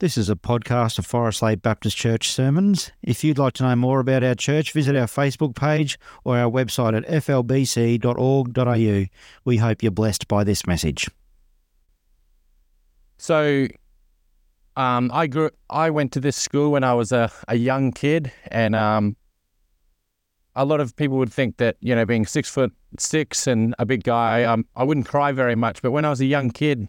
This 0.00 0.18
is 0.18 0.28
a 0.28 0.34
podcast 0.34 0.98
of 0.98 1.06
Forest 1.06 1.40
Lake 1.40 1.62
Baptist 1.62 1.96
Church 1.96 2.28
sermons. 2.28 2.90
If 3.04 3.22
you'd 3.22 3.38
like 3.38 3.52
to 3.54 3.62
know 3.62 3.76
more 3.76 4.00
about 4.00 4.24
our 4.24 4.34
church, 4.34 4.72
visit 4.72 4.96
our 4.96 5.06
Facebook 5.06 5.54
page 5.54 6.00
or 6.24 6.36
our 6.36 6.50
website 6.50 6.96
at 6.96 7.06
flbc.org.au. 7.06 9.04
We 9.44 9.56
hope 9.56 9.82
you're 9.84 9.92
blessed 9.92 10.26
by 10.26 10.42
this 10.42 10.66
message. 10.66 11.08
So, 13.18 13.68
um, 14.74 15.12
I 15.14 15.28
grew. 15.28 15.50
I 15.70 15.90
went 15.90 16.10
to 16.14 16.20
this 16.20 16.36
school 16.36 16.72
when 16.72 16.82
I 16.82 16.94
was 16.94 17.12
a, 17.12 17.30
a 17.46 17.54
young 17.54 17.92
kid, 17.92 18.32
and 18.48 18.74
um, 18.74 19.14
a 20.56 20.64
lot 20.64 20.80
of 20.80 20.96
people 20.96 21.18
would 21.18 21.32
think 21.32 21.58
that 21.58 21.76
you 21.78 21.94
know, 21.94 22.04
being 22.04 22.26
six 22.26 22.50
foot 22.50 22.72
six 22.98 23.46
and 23.46 23.76
a 23.78 23.86
big 23.86 24.02
guy, 24.02 24.42
um, 24.42 24.66
I 24.74 24.82
wouldn't 24.82 25.06
cry 25.06 25.30
very 25.30 25.54
much. 25.54 25.82
But 25.82 25.92
when 25.92 26.04
I 26.04 26.10
was 26.10 26.20
a 26.20 26.26
young 26.26 26.50
kid, 26.50 26.88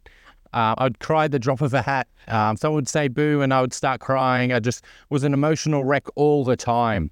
uh, 0.56 0.74
I'd 0.78 1.00
cry 1.00 1.28
the 1.28 1.38
drop 1.38 1.62
of 1.62 1.74
a 1.74 1.82
hat. 1.82 2.08
Um, 2.30 2.56
someone 2.56 2.78
would 2.78 2.88
say 2.88 3.10
boo, 3.10 3.42
and 3.42 3.54
I 3.54 3.60
would 3.60 3.74
start 3.74 4.00
crying. 4.00 4.54
I 4.54 4.60
just 4.60 4.84
was 5.10 5.26
an 5.26 5.34
emotional 5.34 5.84
wreck 5.84 6.06
all 6.16 6.46
the 6.46 6.56
time. 6.56 7.12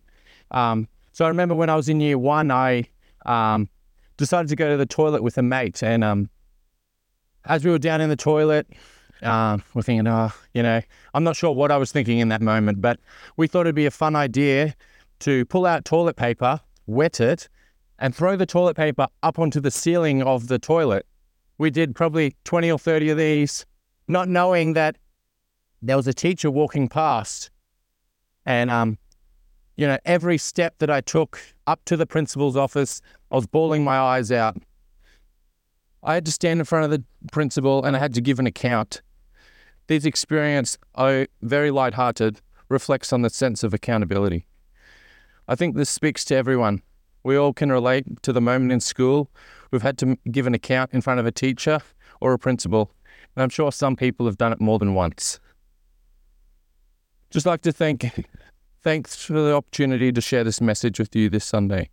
Um, 0.51 0.87
so 1.11 1.25
I 1.25 1.27
remember 1.27 1.53
when 1.53 1.69
I 1.69 1.75
was 1.75 1.89
in 1.89 1.99
year 1.99 2.17
one, 2.17 2.51
I 2.51 2.87
um, 3.25 3.67
decided 4.15 4.47
to 4.47 4.55
go 4.55 4.69
to 4.69 4.77
the 4.77 4.85
toilet 4.85 5.21
with 5.21 5.37
a 5.37 5.43
mate, 5.43 5.83
and 5.83 6.03
um, 6.03 6.29
as 7.45 7.65
we 7.65 7.69
were 7.69 7.79
down 7.79 7.99
in 7.99 8.09
the 8.09 8.15
toilet, 8.15 8.65
uh, 9.21 9.57
we're 9.73 9.81
thinking, 9.81 10.07
oh, 10.07 10.31
you 10.53 10.63
know, 10.63 10.81
I'm 11.13 11.25
not 11.25 11.35
sure 11.35 11.51
what 11.51 11.69
I 11.69 11.77
was 11.77 11.91
thinking 11.91 12.19
in 12.19 12.29
that 12.29 12.41
moment, 12.41 12.81
but 12.81 12.99
we 13.35 13.47
thought 13.47 13.61
it'd 13.61 13.75
be 13.75 13.85
a 13.85 13.91
fun 13.91 14.15
idea 14.15 14.73
to 15.19 15.43
pull 15.45 15.65
out 15.65 15.83
toilet 15.83 16.15
paper, 16.15 16.61
wet 16.87 17.19
it, 17.19 17.49
and 17.99 18.15
throw 18.15 18.37
the 18.37 18.45
toilet 18.45 18.77
paper 18.77 19.07
up 19.21 19.37
onto 19.37 19.59
the 19.59 19.71
ceiling 19.71 20.23
of 20.23 20.47
the 20.47 20.59
toilet 20.59 21.05
we 21.57 21.69
did 21.69 21.95
probably 21.95 22.35
20 22.45 22.71
or 22.71 22.79
30 22.79 23.09
of 23.09 23.17
these, 23.17 23.65
not 24.07 24.27
knowing 24.27 24.73
that 24.73 24.97
there 25.81 25.97
was 25.97 26.07
a 26.07 26.13
teacher 26.13 26.49
walking 26.49 26.87
past. 26.87 27.51
And, 28.45 28.71
um, 28.71 28.97
you 29.75 29.87
know, 29.87 29.97
every 30.05 30.37
step 30.37 30.75
that 30.79 30.89
I 30.89 31.01
took 31.01 31.39
up 31.67 31.83
to 31.85 31.97
the 31.97 32.05
principal's 32.05 32.57
office, 32.57 33.01
I 33.31 33.35
was 33.35 33.47
bawling 33.47 33.83
my 33.83 33.97
eyes 33.97 34.31
out. 34.31 34.57
I 36.03 36.13
had 36.15 36.25
to 36.25 36.31
stand 36.31 36.59
in 36.59 36.65
front 36.65 36.85
of 36.85 36.91
the 36.91 37.03
principal 37.31 37.83
and 37.85 37.95
I 37.95 37.99
had 37.99 38.13
to 38.15 38.21
give 38.21 38.39
an 38.39 38.47
account. 38.47 39.01
This 39.87 40.05
experience, 40.05 40.77
oh, 40.95 41.25
very 41.41 41.71
light-hearted, 41.71 42.41
reflects 42.69 43.13
on 43.13 43.21
the 43.21 43.29
sense 43.29 43.63
of 43.63 43.73
accountability. 43.73 44.45
I 45.47 45.55
think 45.55 45.75
this 45.75 45.89
speaks 45.89 46.25
to 46.25 46.35
everyone. 46.35 46.81
We 47.23 47.35
all 47.35 47.53
can 47.53 47.71
relate 47.71 48.21
to 48.23 48.33
the 48.33 48.41
moment 48.41 48.71
in 48.71 48.79
school 48.79 49.29
We've 49.73 49.81
had 49.81 49.97
to 49.97 50.19
give 50.29 50.45
an 50.45 50.53
account 50.53 50.93
in 50.93 51.01
front 51.01 51.19
of 51.19 51.25
a 51.25 51.31
teacher 51.31 51.79
or 52.21 52.31
a 52.31 52.37
principal, 52.37 52.91
and 53.35 53.41
I'm 53.41 53.49
sure 53.49 53.71
some 53.71 53.95
people 53.95 54.27
have 54.27 54.37
done 54.37 54.53
it 54.53 54.61
more 54.61 54.77
than 54.77 54.93
once. 54.93 55.39
Just 57.31 57.47
like 57.47 57.63
to 57.63 57.71
thank 57.71 58.05
thanks 58.83 59.15
for 59.15 59.33
the 59.33 59.55
opportunity 59.55 60.11
to 60.11 60.21
share 60.21 60.43
this 60.43 60.61
message 60.61 60.99
with 60.99 61.15
you 61.15 61.27
this 61.27 61.43
Sunday. 61.43 61.89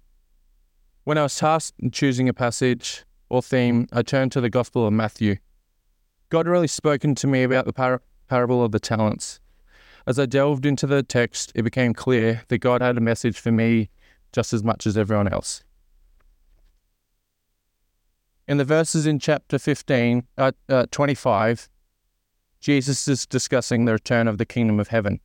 When 1.04 1.16
I 1.16 1.22
was 1.22 1.34
tasked 1.34 1.80
in 1.80 1.90
choosing 1.90 2.28
a 2.28 2.34
passage 2.34 3.06
or 3.30 3.40
theme, 3.40 3.86
I 3.94 4.02
turned 4.02 4.32
to 4.32 4.42
the 4.42 4.50
Gospel 4.50 4.86
of 4.86 4.92
Matthew. 4.92 5.36
God 6.28 6.46
really 6.46 6.68
spoken 6.68 7.14
to 7.14 7.26
me 7.26 7.44
about 7.44 7.64
the 7.64 7.72
par- 7.72 8.02
parable 8.28 8.62
of 8.62 8.72
the 8.72 8.78
talents. 8.78 9.40
As 10.06 10.18
I 10.18 10.26
delved 10.26 10.66
into 10.66 10.86
the 10.86 11.02
text, 11.02 11.50
it 11.54 11.62
became 11.62 11.94
clear 11.94 12.42
that 12.48 12.58
God 12.58 12.82
had 12.82 12.98
a 12.98 13.00
message 13.00 13.40
for 13.40 13.50
me 13.50 13.88
just 14.32 14.52
as 14.52 14.62
much 14.62 14.86
as 14.86 14.98
everyone 14.98 15.32
else. 15.32 15.64
In 18.50 18.56
the 18.56 18.64
verses 18.64 19.06
in 19.06 19.20
chapter 19.20 19.60
15, 19.60 20.26
uh, 20.36 20.50
uh, 20.68 20.86
25, 20.90 21.68
Jesus 22.58 23.06
is 23.06 23.24
discussing 23.24 23.84
the 23.84 23.92
return 23.92 24.26
of 24.26 24.38
the 24.38 24.44
kingdom 24.44 24.80
of 24.80 24.88
heaven. 24.88 25.20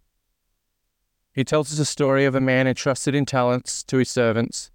He 1.34 1.44
tells 1.44 1.73
us 1.73 1.80
a 1.80 1.86
story 1.86 2.26
of 2.26 2.36
a 2.36 2.40
man 2.40 2.68
entrusted 2.68 3.16
in 3.16 3.26
talents 3.26 3.84
to 3.86 3.98
his 3.98 4.12
servants. 4.12 4.70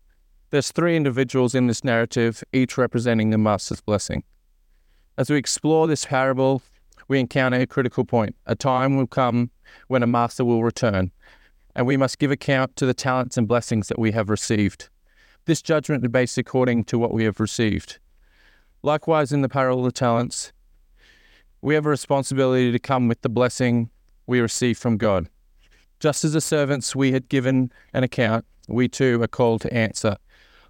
There's 0.50 0.72
three 0.72 0.96
individuals 0.96 1.54
in 1.54 1.68
this 1.68 1.84
narrative, 1.84 2.42
each 2.52 2.76
representing 2.76 3.30
the 3.30 3.38
master's 3.38 3.80
blessing. 3.80 4.24
As 5.16 5.30
we 5.30 5.36
explore 5.36 5.86
this 5.86 6.06
parable, 6.06 6.60
we 7.06 7.20
encounter 7.20 7.60
a 7.60 7.68
critical 7.68 8.04
point. 8.04 8.34
A 8.46 8.56
time 8.56 8.96
will 8.96 9.06
come 9.06 9.52
when 9.86 10.02
a 10.02 10.08
master 10.08 10.44
will 10.44 10.64
return, 10.64 11.12
and 11.76 11.86
we 11.86 11.96
must 11.96 12.18
give 12.18 12.32
account 12.32 12.74
to 12.74 12.86
the 12.86 12.94
talents 12.94 13.36
and 13.36 13.46
blessings 13.46 13.86
that 13.86 13.98
we 14.00 14.10
have 14.10 14.28
received. 14.28 14.88
This 15.44 15.62
judgment 15.62 16.04
is 16.04 16.10
based 16.10 16.36
according 16.36 16.82
to 16.86 16.98
what 16.98 17.14
we 17.14 17.22
have 17.22 17.38
received. 17.38 18.00
Likewise, 18.82 19.32
in 19.32 19.42
the 19.42 19.48
parable 19.48 19.84
of 19.84 19.92
talents, 19.92 20.52
we 21.60 21.74
have 21.74 21.84
a 21.84 21.90
responsibility 21.90 22.72
to 22.72 22.78
come 22.78 23.08
with 23.08 23.20
the 23.20 23.28
blessing 23.28 23.90
we 24.26 24.40
receive 24.40 24.78
from 24.78 24.96
God. 24.96 25.28
Just 25.98 26.24
as 26.24 26.32
the 26.32 26.40
servants 26.40 26.96
we 26.96 27.12
had 27.12 27.28
given 27.28 27.70
an 27.92 28.04
account, 28.04 28.46
we 28.68 28.88
too 28.88 29.22
are 29.22 29.28
called 29.28 29.60
to 29.62 29.74
answer 29.74 30.16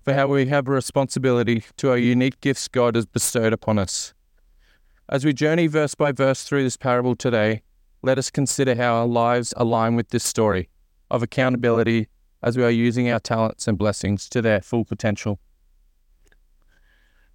for 0.03 0.15
how 0.15 0.27
we 0.27 0.47
have 0.47 0.67
a 0.67 0.73
responsibility 0.73 1.63
to 1.77 1.91
our 1.91 1.99
unique 1.99 2.41
gifts 2.41 2.67
God 2.67 2.97
has 2.97 3.07
bestowed 3.07 3.53
upon 3.53 3.79
us. 3.79 4.15
As 5.09 5.25
we 5.25 5.33
journey 5.33 5.67
verse 5.67 5.95
by 5.95 6.11
verse 6.11 6.43
through 6.43 6.65
this 6.65 6.77
parable 6.77 7.15
today, 7.15 7.63
let 8.03 8.19
us 8.19 8.31
consider 8.31 8.75
how 8.75 8.95
our 8.95 9.07
lives 9.07 9.53
align 9.57 9.95
with 9.95 10.09
this 10.09 10.25
story 10.25 10.69
of 11.11 11.23
accountability 11.23 12.09
as 12.43 12.57
we 12.57 12.65
are 12.65 12.71
using 12.71 13.11
our 13.11 13.21
talents 13.21 13.69
and 13.69 13.77
blessings 13.77 14.29
to 14.31 14.41
their 14.41 14.63
full 14.63 14.85
potential 14.85 15.39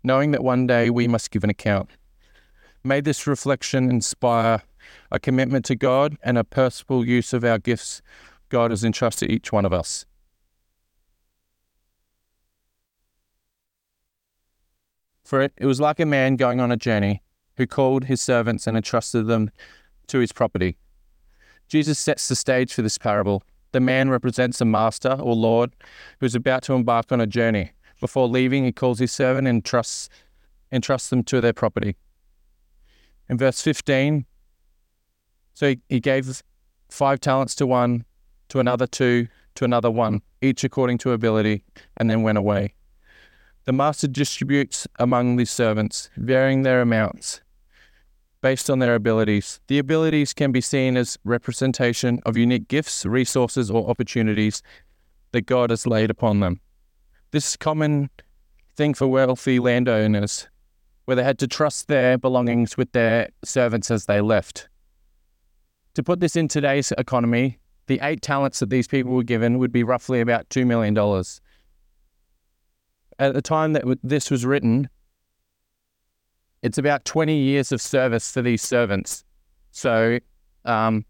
knowing 0.06 0.32
that 0.32 0.44
one 0.44 0.68
day 0.68 0.90
we 0.90 1.08
must 1.08 1.32
give 1.32 1.44
an 1.44 1.50
account. 1.50 1.90
May 2.84 3.02
this 3.02 3.26
reflection 3.26 3.90
inspire 3.90 4.62
a 5.12 5.20
commitment 5.20 5.66
to 5.66 5.76
God 5.76 6.18
and 6.24 6.38
a 6.38 6.44
purposeful 6.44 7.06
use 7.06 7.34
of 7.34 7.44
our 7.44 7.58
gifts 7.58 8.02
God 8.50 8.72
has 8.72 8.84
entrusted 8.84 9.32
each 9.32 9.52
one 9.52 9.66
of 9.66 9.74
us. 9.74 10.06
For 15.24 15.42
it, 15.42 15.54
it 15.58 15.66
was 15.66 15.82
like 15.82 16.00
a 16.00 16.06
man 16.06 16.36
going 16.36 16.60
on 16.60 16.72
a 16.72 16.78
journey 16.78 17.24
who 17.58 17.66
called 17.66 18.06
his 18.06 18.22
servants 18.22 18.68
and 18.68 18.78
entrusted 18.78 19.26
them 19.26 19.50
to 20.08 20.20
his 20.20 20.32
property. 20.32 20.78
Jesus 21.68 21.98
sets 21.98 22.28
the 22.28 22.36
stage 22.36 22.72
for 22.74 22.84
this 22.84 23.00
parable. 23.00 23.42
The 23.72 23.80
man 23.80 24.10
represents 24.10 24.62
a 24.62 24.66
master 24.66 25.18
or 25.20 25.36
Lord 25.36 25.76
who 26.20 26.28
is 26.28 26.36
about 26.36 26.62
to 26.64 26.74
embark 26.74 27.12
on 27.12 27.20
a 27.20 27.28
journey. 27.28 27.72
Before 28.00 28.28
leaving, 28.28 28.66
he 28.66 28.72
calls 28.72 29.00
his 29.00 29.12
servant 29.12 29.48
and 29.48 29.64
trusts, 29.64 30.10
entrusts 30.72 31.10
them 31.10 31.24
to 31.24 31.42
their 31.42 31.54
property. 31.54 31.96
In 33.30 33.38
verse 33.38 33.62
15, 33.62 34.26
so 35.54 35.70
he, 35.70 35.80
he 35.90 36.00
gave 36.00 36.44
five 36.90 37.20
talents 37.20 37.56
to 37.56 37.66
one, 37.66 38.06
to 38.50 38.60
another 38.60 38.86
two, 38.86 39.28
to 39.56 39.66
another 39.66 39.90
one, 39.90 40.22
each 40.42 40.64
according 40.64 40.98
to 41.00 41.12
ability, 41.12 41.64
and 41.98 42.10
then 42.10 42.22
went 42.22 42.38
away. 42.38 42.76
The 43.64 43.74
master 43.74 44.08
distributes 44.08 44.88
among 45.00 45.38
these 45.38 45.50
servants, 45.50 46.10
varying 46.18 46.62
their 46.62 46.82
amounts 46.82 47.42
based 48.46 48.70
on 48.70 48.78
their 48.78 48.94
abilities. 48.94 49.60
The 49.66 49.80
abilities 49.80 50.32
can 50.32 50.52
be 50.52 50.62
seen 50.62 50.98
as 50.98 51.18
representation 51.24 52.20
of 52.28 52.38
unique 52.38 52.68
gifts, 52.68 53.04
resources, 53.04 53.72
or 53.72 53.90
opportunities 53.90 54.62
that 55.32 55.48
God 55.48 55.72
has 55.72 55.88
laid 55.88 56.12
upon 56.12 56.42
them. 56.42 56.62
This 57.36 57.58
common 57.58 58.10
thing 58.78 58.94
for 58.94 59.08
wealthy 59.08 59.60
landowners, 59.60 60.48
where 61.04 61.16
they 61.16 61.24
had 61.26 61.38
to 61.40 61.50
trust 61.50 61.90
their 61.90 62.18
belongings 62.18 62.78
with 62.78 62.94
their 62.94 63.28
servants 63.44 63.92
as 63.92 64.06
they 64.06 64.22
left. 64.22 64.70
To 65.96 66.02
put 66.02 66.22
this 66.22 66.38
in 66.38 66.48
today's 66.48 66.94
economy, 66.98 67.60
the 67.88 68.00
eight 68.02 68.22
talents 68.22 68.60
that 68.60 68.70
these 68.70 68.88
people 68.88 69.12
were 69.12 69.24
given 69.24 69.58
would 69.58 69.74
be 69.74 69.84
roughly 69.84 70.22
about 70.22 70.48
$2 70.48 70.66
million. 70.66 70.98
At 73.20 73.34
the 73.34 73.42
time 73.42 73.74
that 73.74 73.84
this 74.02 74.32
was 74.32 74.46
written, 74.46 74.88
it's 76.62 76.78
about 76.78 77.04
20 77.04 77.36
years 77.36 77.74
of 77.74 77.82
service 77.82 78.32
for 78.32 78.44
these 78.44 78.62
servants. 78.62 79.26
So, 79.72 80.20
um, 80.64 81.04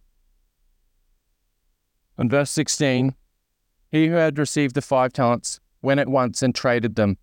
in 2.17 2.29
verse 2.29 2.49
16, 2.49 3.14
he 3.91 4.08
who 4.08 4.16
had 4.16 4.40
received 4.40 4.73
the 4.73 4.82
five 4.82 5.14
talents 5.14 5.59
went 5.85 6.02
at 6.02 6.09
once 6.09 6.41
and 6.41 6.53
traded 6.53 6.96
them. 6.96 7.17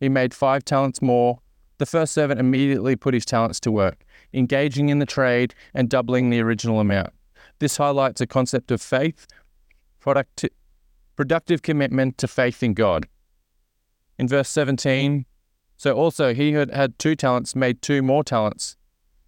He 0.00 0.08
made 0.08 0.34
five 0.34 0.64
talents 0.64 1.00
more. 1.00 1.38
The 1.78 1.86
first 1.86 2.12
servant 2.12 2.38
immediately 2.40 2.96
put 2.96 3.14
his 3.14 3.24
talents 3.24 3.60
to 3.60 3.72
work, 3.72 4.04
engaging 4.34 4.88
in 4.88 4.98
the 4.98 5.06
trade 5.06 5.54
and 5.72 5.88
doubling 5.88 6.28
the 6.28 6.40
original 6.40 6.80
amount. 6.80 7.10
This 7.60 7.76
highlights 7.76 8.20
a 8.20 8.26
concept 8.26 8.70
of 8.70 8.82
faith, 8.82 9.26
product, 10.00 10.44
productive 11.16 11.62
commitment 11.62 12.18
to 12.18 12.28
faith 12.28 12.62
in 12.62 12.74
God. 12.74 13.06
In 14.18 14.28
verse 14.28 14.48
17, 14.48 15.24
so 15.76 15.94
also 15.94 16.34
he 16.34 16.52
who 16.52 16.66
had 16.72 16.98
two 16.98 17.16
talents 17.16 17.56
made 17.56 17.82
two 17.82 18.02
more 18.02 18.22
talents. 18.22 18.76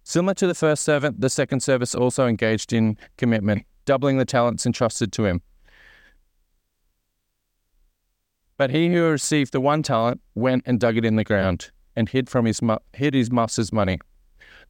Similar 0.03 0.35
to 0.35 0.47
the 0.47 0.53
first 0.53 0.83
servant, 0.83 1.19
the 1.19 1.29
second 1.29 1.61
servant 1.61 1.95
also 1.95 2.27
engaged 2.27 2.71
in 2.71 2.97
commitment, 3.17 3.65
doubling 3.85 4.17
the 4.17 4.25
talents 4.25 4.65
entrusted 4.65 5.11
to 5.13 5.25
him. 5.25 5.41
But 8.57 8.71
he 8.71 8.93
who 8.93 9.09
received 9.09 9.51
the 9.51 9.59
one 9.59 9.83
talent 9.83 10.21
went 10.33 10.63
and 10.65 10.79
dug 10.79 10.97
it 10.97 11.05
in 11.05 11.17
the 11.17 11.23
ground 11.23 11.71
and 11.95 12.07
hid 12.07 12.29
from 12.29 12.45
his 12.45 12.61
hid 12.93 13.13
his 13.13 13.31
master's 13.31 13.73
money. 13.73 13.99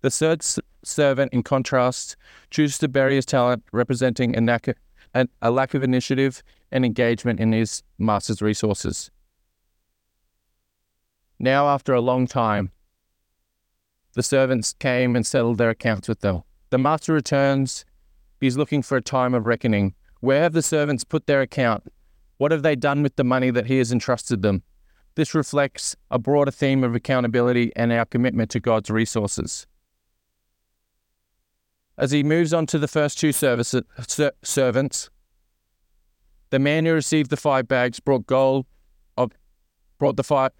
The 0.01 0.09
third 0.09 0.43
servant, 0.83 1.33
in 1.33 1.43
contrast, 1.43 2.15
chooses 2.49 2.77
to 2.79 2.87
bury 2.87 3.15
his 3.15 3.25
talent, 3.25 3.63
representing 3.71 4.37
a 4.37 4.41
lack, 4.41 4.67
of, 4.67 4.75
a 5.41 5.51
lack 5.51 5.73
of 5.73 5.83
initiative 5.83 6.43
and 6.71 6.85
engagement 6.85 7.39
in 7.39 7.51
his 7.51 7.83
master's 7.97 8.41
resources. 8.41 9.11
Now, 11.39 11.67
after 11.67 11.93
a 11.93 12.01
long 12.01 12.27
time, 12.27 12.71
the 14.13 14.23
servants 14.23 14.73
came 14.73 15.15
and 15.15 15.25
settled 15.25 15.57
their 15.57 15.69
accounts 15.69 16.07
with 16.07 16.21
them. 16.21 16.43
The 16.69 16.77
master 16.77 17.13
returns. 17.13 17.85
He's 18.39 18.57
looking 18.57 18.81
for 18.81 18.97
a 18.97 19.01
time 19.01 19.33
of 19.33 19.45
reckoning. 19.45 19.95
Where 20.21 20.43
have 20.43 20.53
the 20.53 20.61
servants 20.61 21.03
put 21.03 21.27
their 21.27 21.41
account? 21.41 21.83
What 22.37 22.51
have 22.51 22.63
they 22.63 22.75
done 22.75 23.03
with 23.03 23.15
the 23.15 23.23
money 23.23 23.49
that 23.49 23.67
he 23.67 23.77
has 23.77 23.91
entrusted 23.91 24.41
them? 24.41 24.63
This 25.15 25.33
reflects 25.33 25.95
a 26.11 26.19
broader 26.19 26.51
theme 26.51 26.83
of 26.83 26.93
accountability 26.93 27.71
and 27.75 27.91
our 27.91 28.05
commitment 28.05 28.51
to 28.51 28.59
God's 28.59 28.89
resources. 28.89 29.65
As 31.97 32.11
he 32.11 32.23
moves 32.23 32.53
on 32.53 32.65
to 32.67 32.77
the 32.77 32.89
first 32.89 33.17
two 33.17 33.31
ser- 33.31 33.85
servants, 34.43 35.09
the 36.49 36.59
man 36.59 36.85
who 36.85 36.93
received 36.93 37.29
the 37.29 37.37
five 37.37 37.67
bags 37.67 38.01
brought 38.01 38.27
gold 38.27 38.65
of 39.17 39.31
brought 39.97 40.17
the 40.17 40.23
five 40.23 40.51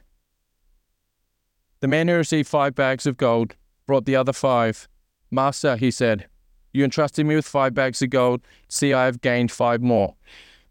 the 1.82 1.88
man 1.90 2.08
who 2.08 2.16
received 2.16 2.48
five 2.48 2.74
bags 2.74 3.06
of 3.06 3.18
gold 3.18 3.56
brought 3.86 4.06
the 4.06 4.16
other 4.16 4.34
five. 4.34 4.88
Master, 5.30 5.76
he 5.76 5.92
said, 5.92 6.28
you 6.74 6.84
entrusted 6.84 7.26
me 7.26 7.36
with 7.36 7.46
five 7.46 7.74
bags 7.74 8.02
of 8.02 8.10
gold. 8.10 8.42
See, 8.68 8.94
I 8.94 9.06
have 9.06 9.22
gained 9.22 9.52
five 9.52 9.82
more. 9.82 10.16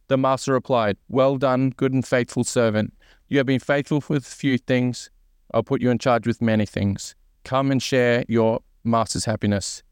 The 0.09 0.19
master 0.19 0.53
replied, 0.53 0.99
Well 1.09 1.39
done, 1.39 1.71
good 1.71 1.93
and 1.93 2.07
faithful 2.07 2.45
servant. 2.45 2.93
You 3.29 3.39
have 3.39 3.47
been 3.47 3.61
faithful 3.61 4.03
with 4.09 4.27
few 4.27 4.59
things. 4.59 5.11
I'll 5.53 5.63
put 5.63 5.81
you 5.81 5.91
in 5.91 5.99
charge 5.99 6.27
with 6.27 6.43
many 6.43 6.67
things. 6.67 7.15
Come 7.45 7.71
and 7.71 7.83
share 7.83 8.25
your 8.29 8.61
master's 8.83 9.25
happiness. 9.25 9.83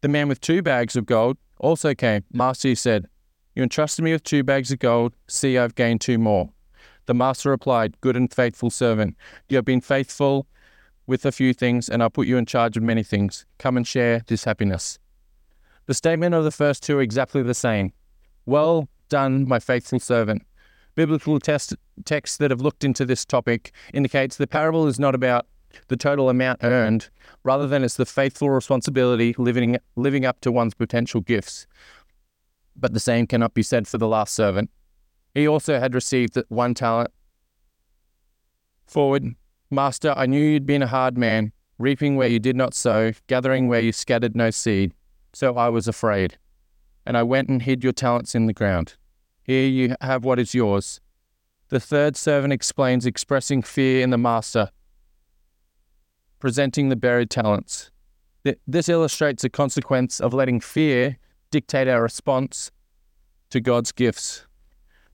The 0.00 0.08
man 0.08 0.28
with 0.28 0.40
two 0.40 0.62
bags 0.62 0.96
of 0.96 1.06
gold 1.06 1.38
also 1.58 1.94
came. 1.94 2.24
Master, 2.32 2.68
he 2.68 2.74
said, 2.74 3.06
You 3.54 3.62
entrusted 3.62 4.04
me 4.04 4.12
with 4.12 4.22
two 4.22 4.44
bags 4.44 4.70
of 4.70 4.78
gold. 4.78 5.14
See, 5.28 5.56
I've 5.56 5.74
gained 5.74 6.00
two 6.00 6.18
more. 6.18 6.50
The 7.06 7.14
master 7.14 7.50
replied, 7.50 7.98
Good 8.00 8.16
and 8.16 8.32
faithful 8.32 8.70
servant. 8.70 9.16
You 9.48 9.56
have 9.56 9.64
been 9.64 9.80
faithful 9.80 10.46
with 11.06 11.24
a 11.24 11.32
few 11.32 11.54
things, 11.54 11.88
and 11.88 12.02
I'll 12.02 12.10
put 12.10 12.26
you 12.26 12.36
in 12.36 12.44
charge 12.44 12.76
of 12.76 12.82
many 12.82 13.02
things. 13.02 13.46
Come 13.58 13.78
and 13.78 13.86
share 13.86 14.22
this 14.26 14.44
happiness. 14.44 14.98
The 15.86 15.94
statement 15.94 16.34
of 16.34 16.44
the 16.44 16.50
first 16.50 16.82
two 16.82 16.98
are 16.98 17.02
exactly 17.02 17.42
the 17.42 17.54
same. 17.54 17.94
Well 18.44 18.88
done, 19.08 19.48
my 19.48 19.58
faithful 19.58 20.00
servant. 20.00 20.42
Biblical 20.94 21.38
test, 21.38 21.74
texts 22.04 22.36
that 22.38 22.50
have 22.50 22.60
looked 22.60 22.84
into 22.84 23.04
this 23.04 23.24
topic 23.24 23.72
indicates 23.94 24.36
the 24.36 24.46
parable 24.46 24.86
is 24.86 24.98
not 24.98 25.14
about 25.14 25.46
the 25.88 25.96
total 25.96 26.28
amount 26.28 26.60
earned, 26.62 27.08
rather 27.44 27.66
than 27.66 27.84
it's 27.84 27.96
the 27.96 28.06
faithful 28.06 28.50
responsibility 28.50 29.34
living 29.38 29.76
living 29.96 30.24
up 30.24 30.40
to 30.40 30.50
one's 30.50 30.74
potential 30.74 31.20
gifts. 31.20 31.66
But 32.74 32.94
the 32.94 33.00
same 33.00 33.26
cannot 33.26 33.54
be 33.54 33.62
said 33.62 33.86
for 33.86 33.98
the 33.98 34.08
last 34.08 34.34
servant. 34.34 34.70
He 35.34 35.46
also 35.46 35.78
had 35.78 35.94
received 35.94 36.36
one 36.48 36.74
talent. 36.74 37.10
Forward, 38.86 39.34
Master, 39.70 40.14
I 40.16 40.26
knew 40.26 40.42
you'd 40.42 40.66
been 40.66 40.82
a 40.82 40.86
hard 40.86 41.18
man, 41.18 41.52
reaping 41.78 42.16
where 42.16 42.28
you 42.28 42.38
did 42.38 42.56
not 42.56 42.74
sow, 42.74 43.12
gathering 43.26 43.68
where 43.68 43.80
you 43.80 43.92
scattered 43.92 44.34
no 44.34 44.50
seed. 44.50 44.94
So 45.34 45.56
I 45.56 45.68
was 45.68 45.86
afraid. 45.86 46.38
And 47.08 47.16
I 47.16 47.22
went 47.22 47.48
and 47.48 47.62
hid 47.62 47.82
your 47.82 47.94
talents 47.94 48.34
in 48.34 48.44
the 48.44 48.52
ground. 48.52 48.96
Here 49.42 49.66
you 49.66 49.96
have 50.02 50.24
what 50.24 50.38
is 50.38 50.54
yours. 50.54 51.00
The 51.70 51.80
third 51.80 52.18
servant 52.18 52.52
explains 52.52 53.06
expressing 53.06 53.62
fear 53.62 54.02
in 54.02 54.10
the 54.10 54.18
master, 54.18 54.68
presenting 56.38 56.90
the 56.90 56.96
buried 56.96 57.30
talents. 57.30 57.90
This 58.66 58.90
illustrates 58.90 59.40
the 59.40 59.48
consequence 59.48 60.20
of 60.20 60.34
letting 60.34 60.60
fear 60.60 61.16
dictate 61.50 61.88
our 61.88 62.02
response 62.02 62.70
to 63.48 63.58
God's 63.58 63.90
gifts. 63.90 64.46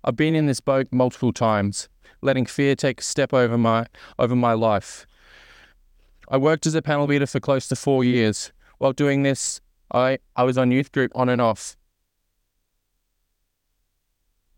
I've 0.02 0.16
been 0.16 0.34
in 0.34 0.46
this 0.46 0.60
boat 0.60 0.88
multiple 0.90 1.32
times, 1.32 1.88
letting 2.22 2.44
fear 2.44 2.74
take 2.74 3.02
a 3.02 3.04
step 3.04 3.32
over 3.32 3.56
my 3.56 3.86
over 4.18 4.34
my 4.34 4.54
life. 4.54 5.06
I 6.28 6.38
worked 6.38 6.66
as 6.66 6.74
a 6.74 6.82
panel 6.82 7.06
beater 7.06 7.28
for 7.28 7.38
close 7.38 7.68
to 7.68 7.76
four 7.76 8.02
years. 8.02 8.52
While 8.78 8.94
doing 8.94 9.22
this, 9.22 9.60
I, 9.92 10.18
I 10.34 10.42
was 10.42 10.58
on 10.58 10.72
youth 10.72 10.90
group 10.90 11.12
on 11.14 11.28
and 11.28 11.40
off. 11.40 11.76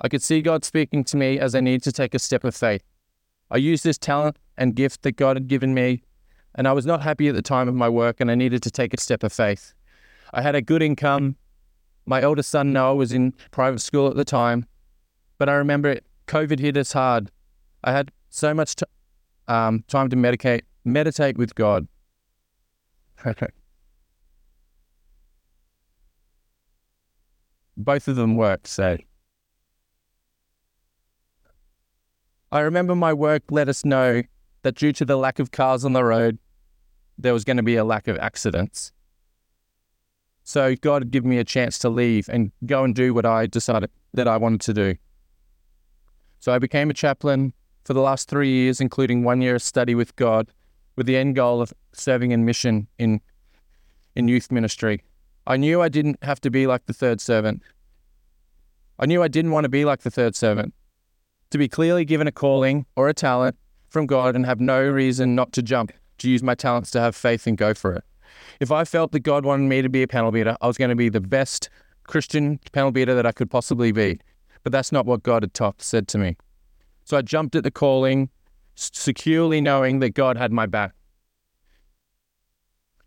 I 0.00 0.08
could 0.08 0.22
see 0.22 0.42
God 0.42 0.64
speaking 0.64 1.04
to 1.04 1.16
me 1.16 1.38
as 1.38 1.54
I 1.54 1.60
needed 1.60 1.82
to 1.84 1.92
take 1.92 2.14
a 2.14 2.18
step 2.18 2.44
of 2.44 2.54
faith. 2.54 2.82
I 3.50 3.56
used 3.56 3.84
this 3.84 3.98
talent 3.98 4.36
and 4.56 4.74
gift 4.74 5.02
that 5.02 5.16
God 5.16 5.36
had 5.36 5.48
given 5.48 5.72
me, 5.72 6.02
and 6.54 6.68
I 6.68 6.72
was 6.72 6.84
not 6.84 7.02
happy 7.02 7.28
at 7.28 7.34
the 7.34 7.42
time 7.42 7.68
of 7.68 7.74
my 7.74 7.88
work, 7.88 8.20
and 8.20 8.30
I 8.30 8.34
needed 8.34 8.62
to 8.64 8.70
take 8.70 8.92
a 8.92 9.00
step 9.00 9.22
of 9.22 9.32
faith. 9.32 9.72
I 10.34 10.42
had 10.42 10.54
a 10.54 10.62
good 10.62 10.82
income. 10.82 11.36
My 12.04 12.22
oldest 12.22 12.50
son, 12.50 12.72
Noah, 12.72 12.96
was 12.96 13.12
in 13.12 13.32
private 13.50 13.80
school 13.80 14.08
at 14.08 14.16
the 14.16 14.24
time, 14.24 14.66
but 15.38 15.48
I 15.48 15.54
remember 15.54 15.98
COVID 16.26 16.58
hit 16.58 16.76
us 16.76 16.92
hard. 16.92 17.30
I 17.84 17.92
had 17.92 18.10
so 18.28 18.52
much 18.52 18.76
t- 18.76 18.84
um, 19.48 19.84
time 19.88 20.10
to 20.10 20.16
meditate, 20.16 20.64
meditate 20.84 21.38
with 21.38 21.54
God. 21.54 21.86
Okay. 23.24 23.46
Both 27.76 28.08
of 28.08 28.16
them 28.16 28.36
worked, 28.36 28.66
so. 28.66 28.96
I 32.56 32.60
remember 32.60 32.94
my 32.94 33.12
work 33.12 33.42
let 33.50 33.68
us 33.68 33.84
know 33.84 34.22
that 34.62 34.76
due 34.76 34.90
to 34.94 35.04
the 35.04 35.16
lack 35.16 35.38
of 35.38 35.50
cars 35.50 35.84
on 35.84 35.92
the 35.92 36.02
road, 36.02 36.38
there 37.18 37.34
was 37.34 37.44
going 37.44 37.58
to 37.58 37.62
be 37.62 37.76
a 37.76 37.84
lack 37.84 38.08
of 38.08 38.16
accidents. 38.16 38.92
So 40.42 40.74
God 40.74 41.02
had 41.02 41.10
given 41.10 41.28
me 41.28 41.36
a 41.36 41.44
chance 41.44 41.78
to 41.80 41.90
leave 41.90 42.30
and 42.30 42.52
go 42.64 42.82
and 42.82 42.94
do 42.94 43.12
what 43.12 43.26
I 43.26 43.46
decided 43.46 43.90
that 44.14 44.26
I 44.26 44.38
wanted 44.38 44.62
to 44.62 44.72
do. 44.72 44.94
So 46.40 46.50
I 46.50 46.58
became 46.58 46.88
a 46.88 46.94
chaplain 46.94 47.52
for 47.84 47.92
the 47.92 48.00
last 48.00 48.26
three 48.26 48.48
years, 48.50 48.80
including 48.80 49.22
one 49.22 49.42
year 49.42 49.56
of 49.56 49.62
study 49.62 49.94
with 49.94 50.16
God, 50.16 50.48
with 50.96 51.04
the 51.04 51.18
end 51.18 51.36
goal 51.36 51.60
of 51.60 51.74
serving 51.92 52.30
in 52.30 52.46
mission 52.46 52.86
in, 52.98 53.20
in 54.14 54.28
youth 54.28 54.50
ministry. 54.50 55.02
I 55.46 55.58
knew 55.58 55.82
I 55.82 55.90
didn't 55.90 56.24
have 56.24 56.40
to 56.40 56.50
be 56.50 56.66
like 56.66 56.86
the 56.86 56.94
third 56.94 57.20
servant. 57.20 57.62
I 58.98 59.04
knew 59.04 59.22
I 59.22 59.28
didn't 59.28 59.50
want 59.50 59.64
to 59.64 59.68
be 59.68 59.84
like 59.84 60.00
the 60.00 60.10
third 60.10 60.34
servant. 60.34 60.72
To 61.50 61.58
be 61.58 61.68
clearly 61.68 62.04
given 62.04 62.26
a 62.26 62.32
calling 62.32 62.86
or 62.96 63.08
a 63.08 63.14
talent 63.14 63.56
from 63.88 64.06
God 64.06 64.34
and 64.34 64.44
have 64.44 64.60
no 64.60 64.82
reason 64.82 65.34
not 65.34 65.52
to 65.52 65.62
jump, 65.62 65.92
to 66.18 66.28
use 66.28 66.42
my 66.42 66.54
talents 66.54 66.90
to 66.92 67.00
have 67.00 67.14
faith 67.14 67.46
and 67.46 67.56
go 67.56 67.72
for 67.72 67.94
it. 67.94 68.04
If 68.60 68.72
I 68.72 68.84
felt 68.84 69.12
that 69.12 69.20
God 69.20 69.44
wanted 69.44 69.68
me 69.68 69.82
to 69.82 69.88
be 69.88 70.02
a 70.02 70.08
panel 70.08 70.32
beater, 70.32 70.56
I 70.60 70.66
was 70.66 70.76
going 70.76 70.90
to 70.90 70.96
be 70.96 71.08
the 71.08 71.20
best 71.20 71.70
Christian 72.04 72.58
panel 72.72 72.90
beater 72.90 73.14
that 73.14 73.26
I 73.26 73.32
could 73.32 73.50
possibly 73.50 73.92
be. 73.92 74.20
But 74.62 74.72
that's 74.72 74.92
not 74.92 75.06
what 75.06 75.22
God 75.22 75.42
had 75.42 75.54
taught, 75.54 75.80
said 75.80 76.08
to 76.08 76.18
me. 76.18 76.36
So 77.04 77.16
I 77.16 77.22
jumped 77.22 77.54
at 77.54 77.62
the 77.62 77.70
calling, 77.70 78.30
securely 78.74 79.60
knowing 79.60 80.00
that 80.00 80.10
God 80.10 80.36
had 80.36 80.52
my 80.52 80.66
back. 80.66 80.92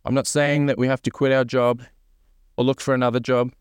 I'm 0.05 0.13
not 0.13 0.27
saying 0.27 0.67
that 0.67 0.77
we 0.77 0.88
have 0.88 1.01
to 1.01 1.12
quit 1.12 1.34
our 1.34 1.43
job 1.43 1.84
or 2.58 2.63
look 2.63 2.79
for 2.79 2.93
another 2.93 3.19
job. 3.19 3.51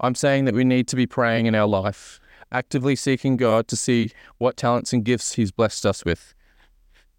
I'm 0.00 0.14
saying 0.14 0.44
that 0.46 0.54
we 0.54 0.64
need 0.64 0.88
to 0.88 0.96
be 0.96 1.06
praying 1.06 1.46
in 1.46 1.54
our 1.54 1.66
life, 1.66 2.20
actively 2.52 2.96
seeking 2.96 3.36
God 3.36 3.68
to 3.68 3.76
see 3.76 4.12
what 4.38 4.56
talents 4.56 4.92
and 4.92 5.04
gifts 5.04 5.34
He's 5.34 5.50
blessed 5.50 5.84
us 5.86 6.04
with 6.04 6.34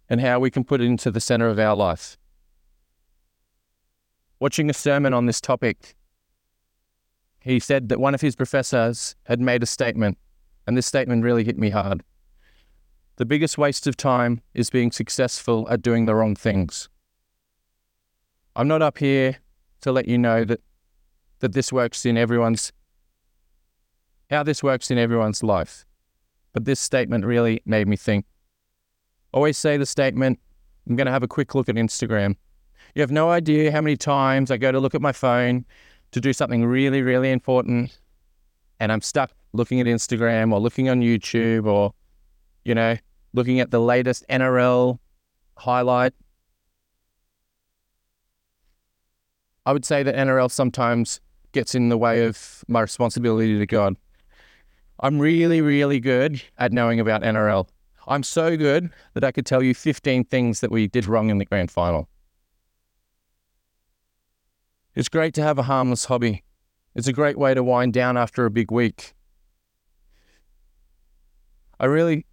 and 0.08 0.20
how 0.20 0.40
we 0.40 0.50
can 0.50 0.64
put 0.64 0.80
it 0.80 0.84
into 0.84 1.10
the 1.10 1.20
center 1.20 1.48
of 1.48 1.58
our 1.58 1.76
life. 1.76 2.16
Watching 4.40 4.70
a 4.70 4.74
sermon 4.74 5.12
on 5.12 5.26
this 5.26 5.40
topic 5.40 5.96
he 7.40 7.60
said 7.60 7.88
that 7.88 8.00
one 8.00 8.14
of 8.14 8.20
his 8.20 8.36
professors 8.36 9.16
had 9.24 9.40
made 9.40 9.62
a 9.62 9.66
statement, 9.66 10.18
and 10.66 10.76
this 10.76 10.86
statement 10.86 11.24
really 11.24 11.44
hit 11.44 11.58
me 11.58 11.70
hard. 11.70 12.02
The 13.16 13.24
biggest 13.24 13.58
waste 13.58 13.86
of 13.86 13.96
time 13.96 14.42
is 14.54 14.70
being 14.70 14.92
successful 14.92 15.66
at 15.70 15.82
doing 15.82 16.06
the 16.06 16.14
wrong 16.14 16.36
things. 16.36 16.88
I'm 18.54 18.68
not 18.68 18.82
up 18.82 18.98
here 18.98 19.38
to 19.80 19.92
let 19.92 20.08
you 20.08 20.18
know 20.18 20.44
that, 20.44 20.60
that 21.38 21.52
this 21.52 21.72
works 21.72 22.04
in 22.04 22.16
everyone's, 22.18 22.72
how 24.30 24.42
this 24.42 24.62
works 24.62 24.90
in 24.90 24.98
everyone's 24.98 25.42
life. 25.42 25.84
But 26.52 26.64
this 26.64 26.80
statement 26.80 27.24
really 27.24 27.62
made 27.64 27.88
me 27.88 27.96
think. 27.96 28.24
Always 29.32 29.58
say 29.58 29.76
the 29.76 29.86
statement, 29.86 30.38
I'm 30.88 30.96
going 30.96 31.06
to 31.06 31.12
have 31.12 31.22
a 31.22 31.28
quick 31.28 31.54
look 31.54 31.68
at 31.68 31.74
Instagram. 31.74 32.36
You 32.94 33.02
have 33.02 33.10
no 33.10 33.30
idea 33.30 33.70
how 33.70 33.80
many 33.80 33.96
times 33.96 34.50
I 34.50 34.56
go 34.56 34.72
to 34.72 34.80
look 34.80 34.94
at 34.94 35.02
my 35.02 35.12
phone 35.12 35.64
to 36.12 36.20
do 36.20 36.32
something 36.32 36.64
really, 36.64 37.02
really 37.02 37.30
important 37.30 37.98
and 38.80 38.92
I'm 38.92 39.00
stuck 39.00 39.30
looking 39.52 39.80
at 39.80 39.86
Instagram 39.86 40.52
or 40.52 40.60
looking 40.60 40.88
on 40.88 41.00
YouTube 41.00 41.66
or, 41.66 41.92
you 42.64 42.74
know, 42.74 42.96
looking 43.32 43.60
at 43.60 43.70
the 43.70 43.80
latest 43.80 44.24
NRL 44.28 44.98
highlight. 45.56 46.14
I 49.66 49.72
would 49.72 49.84
say 49.84 50.02
that 50.02 50.14
NRL 50.14 50.50
sometimes 50.50 51.20
gets 51.52 51.74
in 51.74 51.88
the 51.88 51.98
way 51.98 52.24
of 52.24 52.64
my 52.68 52.80
responsibility 52.80 53.58
to 53.58 53.66
God. 53.66 53.96
I'm 55.00 55.18
really, 55.18 55.60
really 55.60 56.00
good 56.00 56.42
at 56.58 56.72
knowing 56.72 56.98
about 56.98 57.22
NRL. 57.22 57.68
I'm 58.08 58.22
so 58.22 58.56
good 58.56 58.90
that 59.14 59.22
I 59.22 59.30
could 59.30 59.46
tell 59.46 59.62
you 59.62 59.74
15 59.74 60.24
things 60.24 60.60
that 60.60 60.70
we 60.70 60.88
did 60.88 61.06
wrong 61.06 61.30
in 61.30 61.38
the 61.38 61.44
grand 61.44 61.70
final. 61.70 62.08
It's 64.94 65.08
great 65.08 65.34
to 65.34 65.42
have 65.42 65.58
a 65.58 65.64
harmless 65.64 66.06
hobby. 66.06 66.42
It's 66.94 67.06
a 67.06 67.12
great 67.12 67.38
way 67.38 67.54
to 67.54 67.62
wind 67.62 67.92
down 67.92 68.16
after 68.16 68.44
a 68.44 68.50
big 68.50 68.72
week. 68.72 69.14
I 71.78 71.86
really, 71.86 72.26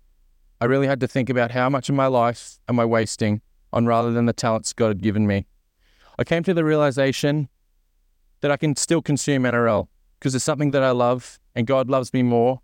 I 0.59 0.65
really 0.65 0.87
had 0.87 0.99
to 1.01 1.07
think 1.07 1.29
about 1.29 1.51
how 1.51 1.69
much 1.69 1.89
of 1.89 1.95
my 1.95 2.07
life 2.07 2.57
am 2.67 2.79
I 2.79 2.85
wasting 2.85 3.41
on 3.71 3.85
rather 3.85 4.11
than 4.11 4.25
the 4.25 4.33
talents 4.33 4.73
God 4.73 4.87
had 4.87 5.03
given 5.03 5.27
me. 5.27 5.45
I 6.17 6.23
came 6.23 6.41
to 6.43 6.53
the 6.53 6.63
realization 6.63 7.49
that 8.41 8.49
I 8.49 8.57
can 8.57 8.75
still 8.75 9.03
consume 9.03 9.43
NRL 9.43 9.87
because 10.19 10.35
it's 10.35 10.45
something 10.45 10.71
that 10.71 10.83
I 10.83 10.91
love 10.91 11.39
and 11.55 11.67
God 11.67 11.89
loves 11.89 12.13
me 12.13 12.23
more 12.23 12.61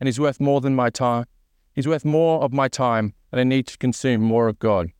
and 0.00 0.06
He's 0.06 0.20
worth 0.20 0.40
more 0.40 0.60
than 0.60 0.74
my 0.74 0.90
time. 0.90 1.26
He's 1.72 1.88
worth 1.88 2.04
more 2.04 2.42
of 2.42 2.52
my 2.52 2.68
time 2.68 3.14
and 3.30 3.40
I 3.40 3.44
need 3.44 3.66
to 3.68 3.78
consume 3.78 4.20
more 4.20 4.48
of 4.48 4.58
God. 4.58 4.90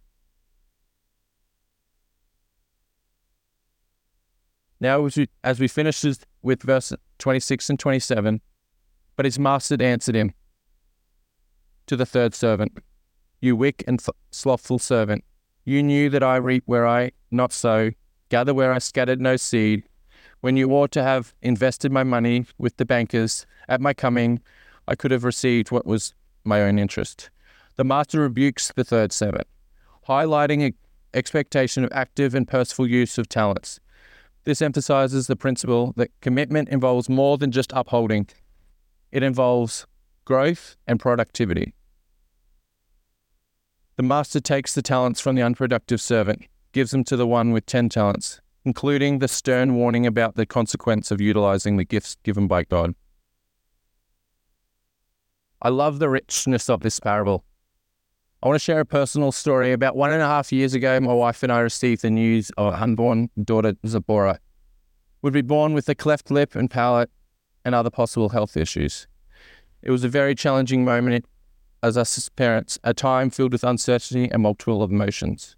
Now, 4.80 5.04
as 5.06 5.16
we, 5.16 5.28
as 5.42 5.58
we 5.58 5.66
finish 5.66 6.04
with 6.42 6.62
verse 6.62 6.92
26 7.18 7.70
and 7.70 7.80
27, 7.80 8.40
but 9.16 9.24
his 9.24 9.38
master 9.38 9.76
answered 9.82 10.14
him 10.14 10.32
to 11.86 11.96
the 11.96 12.06
third 12.06 12.34
servant, 12.34 12.78
You 13.40 13.56
wicked 13.56 13.88
and 13.88 14.00
slothful 14.30 14.78
servant, 14.78 15.24
you 15.64 15.82
knew 15.82 16.08
that 16.10 16.22
I 16.22 16.36
reap 16.36 16.62
where 16.66 16.86
I 16.86 17.10
not 17.30 17.52
sow, 17.52 17.90
gather 18.28 18.54
where 18.54 18.72
I 18.72 18.78
scattered 18.78 19.20
no 19.20 19.36
seed. 19.36 19.87
When 20.40 20.56
you 20.56 20.70
ought 20.70 20.92
to 20.92 21.02
have 21.02 21.34
invested 21.42 21.90
my 21.90 22.04
money 22.04 22.46
with 22.58 22.76
the 22.76 22.84
bankers, 22.84 23.44
at 23.68 23.80
my 23.80 23.92
coming, 23.92 24.40
I 24.86 24.94
could 24.94 25.10
have 25.10 25.24
received 25.24 25.70
what 25.70 25.86
was 25.86 26.14
my 26.44 26.62
own 26.62 26.78
interest. 26.78 27.30
The 27.76 27.84
master 27.84 28.20
rebukes 28.20 28.72
the 28.72 28.84
third 28.84 29.12
servant, 29.12 29.48
highlighting 30.08 30.74
expectation 31.12 31.84
of 31.84 31.92
active 31.92 32.34
and 32.34 32.46
purposeful 32.46 32.86
use 32.86 33.18
of 33.18 33.28
talents. 33.28 33.80
This 34.44 34.62
emphasizes 34.62 35.26
the 35.26 35.36
principle 35.36 35.92
that 35.96 36.10
commitment 36.20 36.68
involves 36.68 37.08
more 37.08 37.36
than 37.36 37.50
just 37.50 37.72
upholding, 37.74 38.28
it 39.10 39.22
involves 39.22 39.86
growth 40.24 40.76
and 40.86 41.00
productivity. 41.00 41.74
The 43.96 44.02
master 44.02 44.38
takes 44.38 44.74
the 44.74 44.82
talents 44.82 45.20
from 45.20 45.34
the 45.34 45.42
unproductive 45.42 46.00
servant, 46.00 46.46
gives 46.72 46.92
them 46.92 47.02
to 47.04 47.16
the 47.16 47.26
one 47.26 47.50
with 47.50 47.66
10 47.66 47.88
talents, 47.88 48.40
including 48.68 49.18
the 49.18 49.28
stern 49.28 49.76
warning 49.76 50.06
about 50.06 50.34
the 50.34 50.44
consequence 50.44 51.10
of 51.10 51.22
utilizing 51.22 51.78
the 51.78 51.86
gifts 51.86 52.18
given 52.22 52.46
by 52.46 52.62
God. 52.64 52.94
I 55.62 55.70
love 55.70 56.00
the 56.00 56.10
richness 56.10 56.68
of 56.68 56.80
this 56.80 57.00
parable. 57.00 57.46
I 58.42 58.46
want 58.46 58.56
to 58.56 58.62
share 58.62 58.80
a 58.80 58.84
personal 58.84 59.32
story. 59.32 59.72
About 59.72 59.96
one 59.96 60.12
and 60.12 60.20
a 60.20 60.26
half 60.26 60.52
years 60.52 60.74
ago, 60.74 61.00
my 61.00 61.14
wife 61.14 61.42
and 61.42 61.50
I 61.50 61.60
received 61.60 62.02
the 62.02 62.10
news 62.10 62.50
of 62.58 62.74
our 62.74 62.82
unborn 62.82 63.30
daughter, 63.42 63.72
Zipporah, 63.86 64.38
would 65.22 65.32
be 65.32 65.40
born 65.40 65.72
with 65.72 65.88
a 65.88 65.94
cleft 65.94 66.30
lip 66.30 66.54
and 66.54 66.70
palate 66.70 67.10
and 67.64 67.74
other 67.74 67.90
possible 67.90 68.28
health 68.28 68.54
issues. 68.54 69.08
It 69.80 69.90
was 69.90 70.04
a 70.04 70.10
very 70.10 70.34
challenging 70.34 70.84
moment 70.84 71.24
as 71.82 71.96
us 71.96 72.28
parents, 72.36 72.78
a 72.84 72.92
time 72.92 73.30
filled 73.30 73.52
with 73.52 73.64
uncertainty 73.64 74.30
and 74.30 74.42
multiple 74.42 74.84
emotions. 74.84 75.56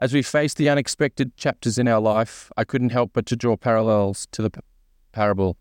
As 0.00 0.12
we 0.12 0.22
faced 0.22 0.58
the 0.58 0.68
unexpected 0.68 1.36
chapters 1.36 1.76
in 1.76 1.88
our 1.88 2.00
life, 2.00 2.52
I 2.56 2.62
couldn't 2.62 2.92
help 2.92 3.12
but 3.12 3.26
to 3.26 3.36
draw 3.36 3.56
parallels 3.56 4.28
to 4.30 4.42
the 4.42 4.50
parable. 5.10 5.56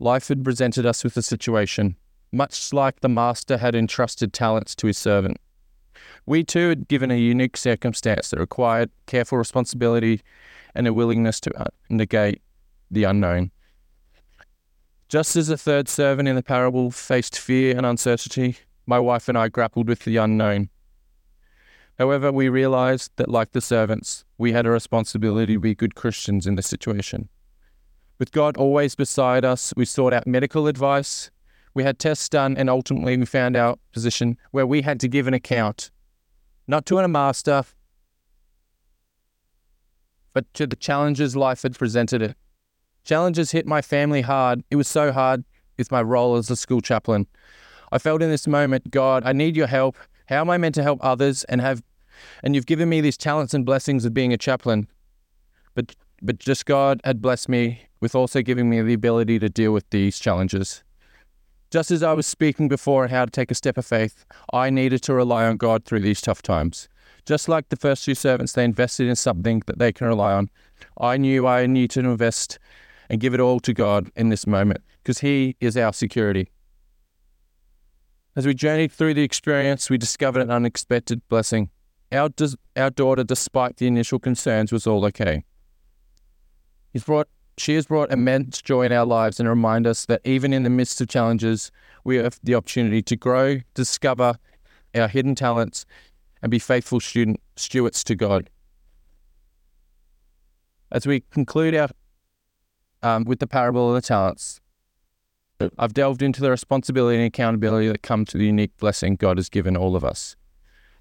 Life 0.00 0.26
had 0.26 0.42
presented 0.42 0.84
us 0.84 1.04
with 1.04 1.16
a 1.16 1.22
situation, 1.22 1.96
much 2.32 2.72
like 2.72 3.00
the 3.00 3.08
master 3.08 3.58
had 3.58 3.76
entrusted 3.76 4.32
talents 4.32 4.74
to 4.76 4.88
his 4.88 4.98
servant. 4.98 5.38
We 6.26 6.42
too 6.42 6.70
had 6.70 6.88
given 6.88 7.12
a 7.12 7.18
unique 7.18 7.56
circumstance 7.56 8.30
that 8.30 8.40
required 8.40 8.90
careful 9.06 9.38
responsibility 9.38 10.20
and 10.74 10.88
a 10.88 10.94
willingness 10.94 11.38
to 11.40 11.60
uh, 11.60 11.66
negate 11.88 12.42
the 12.90 13.04
unknown. 13.04 13.52
Just 15.08 15.36
as 15.36 15.46
the 15.46 15.56
third 15.56 15.88
servant 15.88 16.28
in 16.28 16.34
the 16.34 16.42
parable 16.42 16.90
faced 16.90 17.38
fear 17.38 17.76
and 17.76 17.86
uncertainty, 17.86 18.58
my 18.84 18.98
wife 18.98 19.28
and 19.28 19.38
I 19.38 19.48
grappled 19.48 19.88
with 19.88 20.00
the 20.00 20.16
unknown. 20.16 20.70
However, 21.98 22.30
we 22.30 22.48
realized 22.48 23.10
that, 23.16 23.28
like 23.28 23.52
the 23.52 23.60
servants, 23.60 24.24
we 24.38 24.52
had 24.52 24.66
a 24.66 24.70
responsibility 24.70 25.54
to 25.54 25.60
be 25.60 25.74
good 25.74 25.96
Christians 25.96 26.46
in 26.46 26.54
the 26.54 26.62
situation. 26.62 27.28
With 28.18 28.30
God 28.30 28.56
always 28.56 28.94
beside 28.94 29.44
us, 29.44 29.74
we 29.76 29.84
sought 29.84 30.12
out 30.12 30.26
medical 30.26 30.68
advice, 30.68 31.30
we 31.74 31.84
had 31.84 31.98
tests 31.98 32.28
done, 32.28 32.56
and 32.56 32.70
ultimately 32.70 33.16
we 33.16 33.24
found 33.24 33.56
our 33.56 33.76
position 33.92 34.36
where 34.50 34.66
we 34.66 34.82
had 34.82 34.98
to 35.00 35.08
give 35.08 35.26
an 35.26 35.34
account, 35.34 35.90
not 36.66 36.86
to 36.86 36.98
a 36.98 37.08
master, 37.08 37.64
but 40.32 40.52
to 40.54 40.66
the 40.66 40.76
challenges 40.76 41.36
life 41.36 41.62
had 41.62 41.76
presented 41.76 42.22
it. 42.22 42.36
Challenges 43.04 43.50
hit 43.50 43.66
my 43.66 43.82
family 43.82 44.22
hard. 44.22 44.62
It 44.70 44.76
was 44.76 44.86
so 44.86 45.12
hard 45.12 45.44
with 45.76 45.90
my 45.90 46.02
role 46.02 46.36
as 46.36 46.50
a 46.50 46.56
school 46.56 46.80
chaplain. 46.80 47.26
I 47.90 47.98
felt 47.98 48.22
in 48.22 48.30
this 48.30 48.46
moment, 48.46 48.90
God, 48.90 49.22
I 49.24 49.32
need 49.32 49.56
your 49.56 49.66
help. 49.66 49.96
How 50.26 50.40
am 50.42 50.50
I 50.50 50.58
meant 50.58 50.74
to 50.74 50.82
help 50.82 50.98
others 51.02 51.44
and 51.44 51.60
have 51.60 51.82
and 52.42 52.54
you've 52.54 52.66
given 52.66 52.88
me 52.88 53.00
these 53.00 53.16
talents 53.16 53.54
and 53.54 53.64
blessings 53.66 54.04
of 54.04 54.14
being 54.14 54.32
a 54.32 54.38
chaplain. 54.38 54.88
But 55.74 55.94
but 56.20 56.38
just 56.38 56.66
God 56.66 57.00
had 57.04 57.22
blessed 57.22 57.48
me 57.48 57.86
with 58.00 58.14
also 58.14 58.42
giving 58.42 58.68
me 58.68 58.82
the 58.82 58.94
ability 58.94 59.38
to 59.38 59.48
deal 59.48 59.72
with 59.72 59.88
these 59.90 60.18
challenges. 60.18 60.82
Just 61.70 61.90
as 61.90 62.02
I 62.02 62.12
was 62.14 62.26
speaking 62.26 62.68
before 62.68 63.04
on 63.04 63.10
how 63.10 63.24
to 63.24 63.30
take 63.30 63.50
a 63.50 63.54
step 63.54 63.76
of 63.76 63.84
faith, 63.86 64.24
I 64.52 64.70
needed 64.70 65.02
to 65.02 65.14
rely 65.14 65.44
on 65.44 65.58
God 65.58 65.84
through 65.84 66.00
these 66.00 66.20
tough 66.20 66.42
times. 66.42 66.88
Just 67.26 67.48
like 67.48 67.68
the 67.68 67.76
first 67.76 68.04
two 68.04 68.14
servants, 68.14 68.54
they 68.54 68.64
invested 68.64 69.06
in 69.06 69.16
something 69.16 69.62
that 69.66 69.78
they 69.78 69.92
can 69.92 70.06
rely 70.06 70.32
on. 70.32 70.48
I 70.98 71.18
knew 71.18 71.46
I 71.46 71.66
needed 71.66 71.90
to 71.90 72.00
invest 72.00 72.58
and 73.10 73.20
give 73.20 73.34
it 73.34 73.40
all 73.40 73.60
to 73.60 73.74
God 73.74 74.10
in 74.16 74.30
this 74.30 74.46
moment 74.46 74.80
because 75.02 75.18
He 75.18 75.56
is 75.60 75.76
our 75.76 75.92
security. 75.92 76.50
As 78.34 78.46
we 78.46 78.54
journeyed 78.54 78.92
through 78.92 79.14
the 79.14 79.22
experience, 79.22 79.90
we 79.90 79.98
discovered 79.98 80.40
an 80.40 80.50
unexpected 80.50 81.26
blessing. 81.28 81.70
Our, 82.10 82.30
dis- 82.30 82.56
our 82.76 82.90
daughter, 82.90 83.24
despite 83.24 83.76
the 83.76 83.86
initial 83.86 84.18
concerns, 84.18 84.72
was 84.72 84.86
all 84.86 85.04
okay. 85.06 85.44
He's 86.92 87.04
brought, 87.04 87.28
she 87.58 87.74
has 87.74 87.86
brought 87.86 88.10
immense 88.10 88.62
joy 88.62 88.86
in 88.86 88.92
our 88.92 89.04
lives 89.04 89.38
and 89.38 89.48
remind 89.48 89.86
us 89.86 90.06
that 90.06 90.22
even 90.24 90.52
in 90.52 90.62
the 90.62 90.70
midst 90.70 91.00
of 91.00 91.08
challenges, 91.08 91.70
we 92.04 92.16
have 92.16 92.38
the 92.42 92.54
opportunity 92.54 93.02
to 93.02 93.16
grow, 93.16 93.58
discover 93.74 94.38
our 94.94 95.08
hidden 95.08 95.34
talents, 95.34 95.84
and 96.40 96.50
be 96.50 96.58
faithful 96.58 97.00
student, 97.00 97.40
stewards 97.56 98.02
to 98.04 98.14
God. 98.14 98.48
As 100.90 101.06
we 101.06 101.20
conclude 101.20 101.74
our 101.74 101.88
um, 103.02 103.24
with 103.24 103.38
the 103.38 103.46
parable 103.46 103.88
of 103.88 103.94
the 103.94 104.06
talents, 104.06 104.60
I've 105.78 105.92
delved 105.92 106.22
into 106.22 106.40
the 106.40 106.50
responsibility 106.50 107.18
and 107.18 107.26
accountability 107.26 107.88
that 107.88 108.02
come 108.02 108.24
to 108.26 108.38
the 108.38 108.46
unique 108.46 108.76
blessing 108.78 109.16
God 109.16 109.38
has 109.38 109.48
given 109.48 109.76
all 109.76 109.96
of 109.96 110.04
us. 110.04 110.36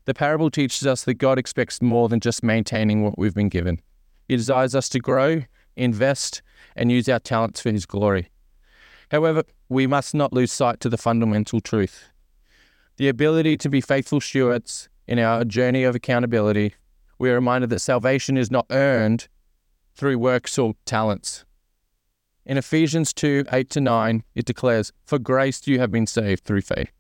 The 0.08 0.14
parable 0.14 0.50
teaches 0.50 0.88
us 0.88 1.04
that 1.04 1.16
God 1.16 1.38
expects 1.38 1.82
more 1.82 2.08
than 2.08 2.22
just 2.22 2.42
maintaining 2.42 3.04
what 3.04 3.20
we've 3.20 3.34
been 3.34 3.50
given. 3.50 3.82
He 4.30 4.38
desires 4.38 4.74
us 4.74 4.88
to 4.90 5.00
grow, 5.00 5.44
invest, 5.76 6.42
and 6.78 6.90
use 6.90 7.10
our 7.10 7.20
talents 7.20 7.60
for 7.60 7.74
His 7.74 7.86
glory. 7.86 8.30
However, 9.12 9.44
we 9.68 9.86
must 9.86 10.16
not 10.16 10.32
lose 10.32 10.54
sight 10.54 10.80
to 10.80 10.90
the 10.90 10.98
fundamental 10.98 11.60
truth. 11.60 12.06
The 12.96 13.10
ability 13.10 13.58
to 13.58 13.70
be 13.70 13.82
faithful 13.82 14.22
stewards 14.22 14.88
in 15.08 15.20
our 15.20 15.44
journey 15.44 15.84
of 15.84 15.94
accountability, 15.94 16.76
we 17.20 17.30
are 17.30 17.36
reminded 17.36 17.70
that 17.72 17.80
salvation 17.80 18.38
is 18.38 18.50
not 18.50 18.66
earned 18.70 19.28
through 19.94 20.20
works 20.20 20.58
or 20.58 20.76
talents. 20.86 21.44
In 22.46 22.58
Ephesians 22.58 23.12
2 23.12 23.44
8 23.52 23.70
to 23.72 23.82
9, 23.82 24.24
it 24.36 24.46
declares, 24.46 24.94
For 25.04 25.20
grace 25.20 25.68
you 25.68 25.80
have 25.80 25.92
been 25.92 26.08
saved 26.08 26.46
through 26.46 26.62
faith. 26.62 26.94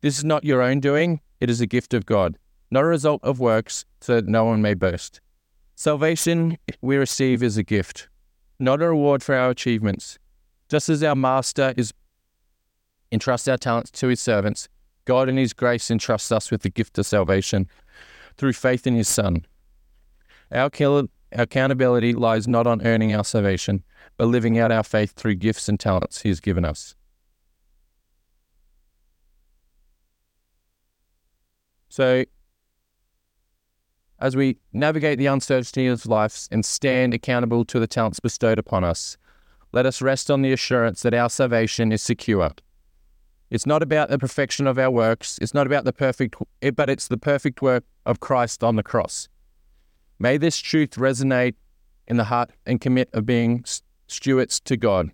This 0.00 0.18
is 0.18 0.24
not 0.24 0.44
your 0.44 0.62
own 0.62 0.80
doing, 0.80 1.20
it 1.40 1.50
is 1.50 1.60
a 1.60 1.66
gift 1.66 1.92
of 1.92 2.06
God, 2.06 2.38
not 2.70 2.84
a 2.84 2.86
result 2.86 3.22
of 3.24 3.40
works, 3.40 3.84
so 4.00 4.14
that 4.14 4.26
no 4.28 4.44
one 4.44 4.62
may 4.62 4.74
boast. 4.74 5.20
Salvation 5.74 6.58
we 6.80 6.96
receive 6.96 7.42
is 7.42 7.56
a 7.56 7.62
gift, 7.62 8.08
not 8.58 8.82
a 8.82 8.88
reward 8.88 9.22
for 9.22 9.34
our 9.34 9.50
achievements. 9.50 10.18
Just 10.68 10.88
as 10.88 11.02
our 11.02 11.14
Master 11.14 11.72
is 11.76 11.92
entrusts 13.10 13.48
our 13.48 13.56
talents 13.56 13.90
to 13.92 14.08
his 14.08 14.20
servants, 14.20 14.68
God 15.04 15.28
in 15.28 15.36
his 15.36 15.52
grace 15.52 15.90
entrusts 15.90 16.30
us 16.30 16.50
with 16.50 16.62
the 16.62 16.68
gift 16.68 16.98
of 16.98 17.06
salvation 17.06 17.66
through 18.36 18.52
faith 18.52 18.86
in 18.86 18.94
his 18.94 19.08
Son. 19.08 19.46
Our 20.52 20.70
accountability 21.32 22.12
lies 22.12 22.46
not 22.46 22.66
on 22.66 22.86
earning 22.86 23.14
our 23.14 23.24
salvation, 23.24 23.82
but 24.16 24.26
living 24.26 24.58
out 24.58 24.70
our 24.70 24.82
faith 24.82 25.12
through 25.12 25.36
gifts 25.36 25.68
and 25.68 25.78
talents 25.78 26.22
He 26.22 26.28
has 26.28 26.40
given 26.40 26.64
us. 26.64 26.94
So, 31.88 32.24
as 34.20 34.36
we 34.36 34.58
navigate 34.72 35.18
the 35.18 35.26
uncertainty 35.26 35.86
of 35.86 36.04
life 36.06 36.48
and 36.50 36.64
stand 36.64 37.14
accountable 37.14 37.64
to 37.66 37.78
the 37.78 37.86
talents 37.86 38.20
bestowed 38.20 38.58
upon 38.58 38.84
us, 38.84 39.16
let 39.72 39.86
us 39.86 40.02
rest 40.02 40.30
on 40.30 40.42
the 40.42 40.52
assurance 40.52 41.02
that 41.02 41.14
our 41.14 41.30
salvation 41.30 41.92
is 41.92 42.02
secure. 42.02 42.50
It's 43.50 43.66
not 43.66 43.82
about 43.82 44.10
the 44.10 44.18
perfection 44.18 44.66
of 44.66 44.78
our 44.78 44.90
works, 44.90 45.38
it's 45.40 45.54
not 45.54 45.66
about 45.66 45.84
the 45.84 45.92
perfect, 45.92 46.36
eh, 46.62 46.70
but 46.70 46.90
it's 46.90 47.08
the 47.08 47.16
perfect 47.16 47.62
work 47.62 47.84
of 48.04 48.20
Christ 48.20 48.62
on 48.62 48.76
the 48.76 48.82
cross. 48.82 49.28
May 50.18 50.36
this 50.36 50.58
truth 50.58 50.92
resonate 50.92 51.54
in 52.06 52.16
the 52.16 52.24
heart 52.24 52.50
and 52.66 52.80
commit 52.80 53.08
of 53.12 53.24
being 53.24 53.64
stewards 54.06 54.60
to 54.60 54.76
God. 54.76 55.10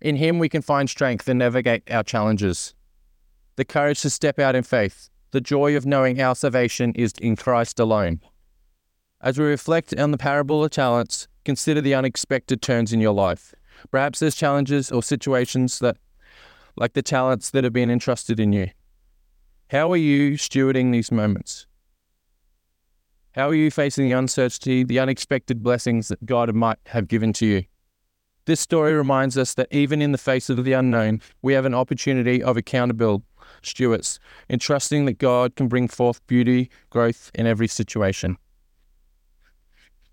In 0.00 0.16
Him, 0.16 0.38
we 0.38 0.48
can 0.48 0.62
find 0.62 0.88
strength 0.88 1.28
and 1.28 1.38
navigate 1.38 1.82
our 1.90 2.02
challenges, 2.02 2.74
the 3.56 3.64
courage 3.64 4.00
to 4.02 4.10
step 4.10 4.38
out 4.38 4.54
in 4.54 4.62
faith, 4.62 5.10
the 5.34 5.40
joy 5.40 5.76
of 5.76 5.84
knowing 5.84 6.20
our 6.20 6.36
salvation 6.36 6.92
is 6.94 7.12
in 7.20 7.34
Christ 7.34 7.80
alone. 7.80 8.20
As 9.20 9.36
we 9.36 9.44
reflect 9.44 9.92
on 9.98 10.12
the 10.12 10.16
parable 10.16 10.62
of 10.62 10.70
talents, 10.70 11.26
consider 11.44 11.80
the 11.80 11.92
unexpected 11.92 12.62
turns 12.62 12.92
in 12.92 13.00
your 13.00 13.12
life. 13.12 13.52
Perhaps 13.90 14.20
there's 14.20 14.36
challenges 14.36 14.92
or 14.92 15.02
situations 15.02 15.80
that, 15.80 15.96
like 16.76 16.92
the 16.92 17.02
talents 17.02 17.50
that 17.50 17.64
have 17.64 17.72
been 17.72 17.90
entrusted 17.90 18.38
in 18.38 18.52
you. 18.52 18.68
How 19.70 19.90
are 19.90 19.96
you 19.96 20.34
stewarding 20.34 20.92
these 20.92 21.10
moments? 21.10 21.66
How 23.32 23.48
are 23.48 23.56
you 23.56 23.72
facing 23.72 24.08
the 24.08 24.16
uncertainty, 24.16 24.84
the 24.84 25.00
unexpected 25.00 25.64
blessings 25.64 26.06
that 26.08 26.24
God 26.24 26.54
might 26.54 26.78
have 26.86 27.08
given 27.08 27.32
to 27.34 27.46
you? 27.46 27.64
This 28.44 28.60
story 28.60 28.92
reminds 28.92 29.36
us 29.36 29.54
that 29.54 29.72
even 29.72 30.00
in 30.00 30.12
the 30.12 30.18
face 30.18 30.48
of 30.48 30.62
the 30.64 30.74
unknown, 30.74 31.22
we 31.42 31.54
have 31.54 31.64
an 31.64 31.74
opportunity 31.74 32.40
of 32.40 32.56
accountable 32.56 33.24
stewards, 33.66 34.18
entrusting 34.48 35.04
that 35.06 35.18
God 35.18 35.56
can 35.56 35.68
bring 35.68 35.88
forth 35.88 36.24
beauty, 36.26 36.70
growth 36.90 37.30
in 37.34 37.46
every 37.46 37.68
situation. 37.68 38.36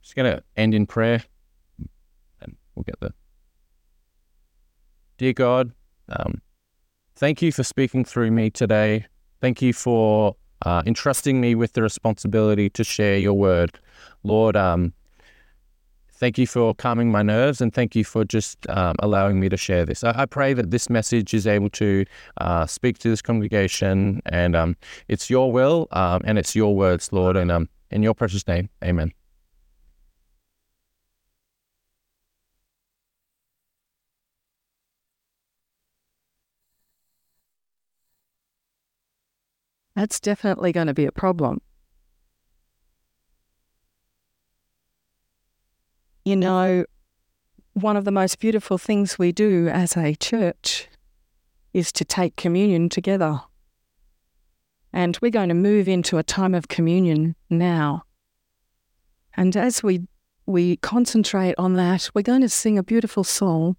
Just 0.01 0.15
going 0.15 0.35
to 0.35 0.43
end 0.57 0.73
in 0.73 0.85
prayer 0.85 1.23
and 2.41 2.55
we'll 2.75 2.83
get 2.83 2.99
there. 2.99 3.13
Dear 5.17 5.33
God, 5.33 5.71
um, 6.09 6.41
thank 7.15 7.41
you 7.41 7.51
for 7.51 7.63
speaking 7.63 8.03
through 8.03 8.31
me 8.31 8.49
today. 8.49 9.05
Thank 9.39 9.61
you 9.61 9.73
for 9.73 10.35
uh, 10.65 10.83
entrusting 10.85 11.39
me 11.39 11.55
with 11.55 11.73
the 11.73 11.81
responsibility 11.81 12.69
to 12.71 12.83
share 12.83 13.17
your 13.17 13.33
word. 13.33 13.79
Lord, 14.23 14.55
um, 14.55 14.93
thank 16.21 16.37
you 16.37 16.45
for 16.45 16.75
calming 16.75 17.11
my 17.11 17.23
nerves 17.23 17.61
and 17.61 17.73
thank 17.73 17.95
you 17.95 18.05
for 18.05 18.23
just 18.23 18.69
um, 18.69 18.95
allowing 18.99 19.39
me 19.39 19.49
to 19.49 19.57
share 19.57 19.85
this. 19.85 20.03
I, 20.03 20.13
I, 20.15 20.25
pray 20.27 20.53
that 20.53 20.69
this 20.69 20.87
message 20.87 21.33
is 21.33 21.47
able 21.47 21.71
to 21.71 22.05
uh, 22.37 22.67
speak 22.67 22.99
to 22.99 23.09
this 23.09 23.23
congregation 23.23 24.21
and 24.27 24.55
um, 24.55 24.77
it's 25.07 25.31
your 25.31 25.51
will 25.51 25.87
um, 25.91 26.21
and 26.23 26.37
it's 26.37 26.55
your 26.55 26.75
words, 26.75 27.11
Lord, 27.11 27.35
and 27.35 27.51
um, 27.51 27.67
in 27.89 28.03
your 28.03 28.13
precious 28.13 28.47
name, 28.47 28.69
amen. 28.83 29.11
that's 39.95 40.19
definitely 40.19 40.71
going 40.71 40.87
to 40.87 40.93
be 40.93 41.05
a 41.05 41.11
problem. 41.11 41.61
You 46.23 46.35
know, 46.35 46.85
one 47.73 47.97
of 47.97 48.05
the 48.05 48.11
most 48.11 48.39
beautiful 48.39 48.77
things 48.77 49.17
we 49.17 49.31
do 49.31 49.67
as 49.69 49.97
a 49.97 50.13
church 50.15 50.87
is 51.73 51.91
to 51.93 52.05
take 52.05 52.35
communion 52.35 52.89
together. 52.89 53.41
And 54.93 55.17
we're 55.21 55.31
going 55.31 55.49
to 55.49 55.55
move 55.55 55.87
into 55.87 56.17
a 56.17 56.23
time 56.23 56.53
of 56.53 56.67
communion 56.67 57.35
now. 57.49 58.03
And 59.35 59.55
as 59.55 59.81
we 59.81 60.01
we 60.45 60.75
concentrate 60.77 61.55
on 61.57 61.75
that, 61.75 62.09
we're 62.13 62.23
going 62.23 62.41
to 62.41 62.49
sing 62.49 62.77
a 62.77 62.83
beautiful 62.83 63.23
song 63.23 63.77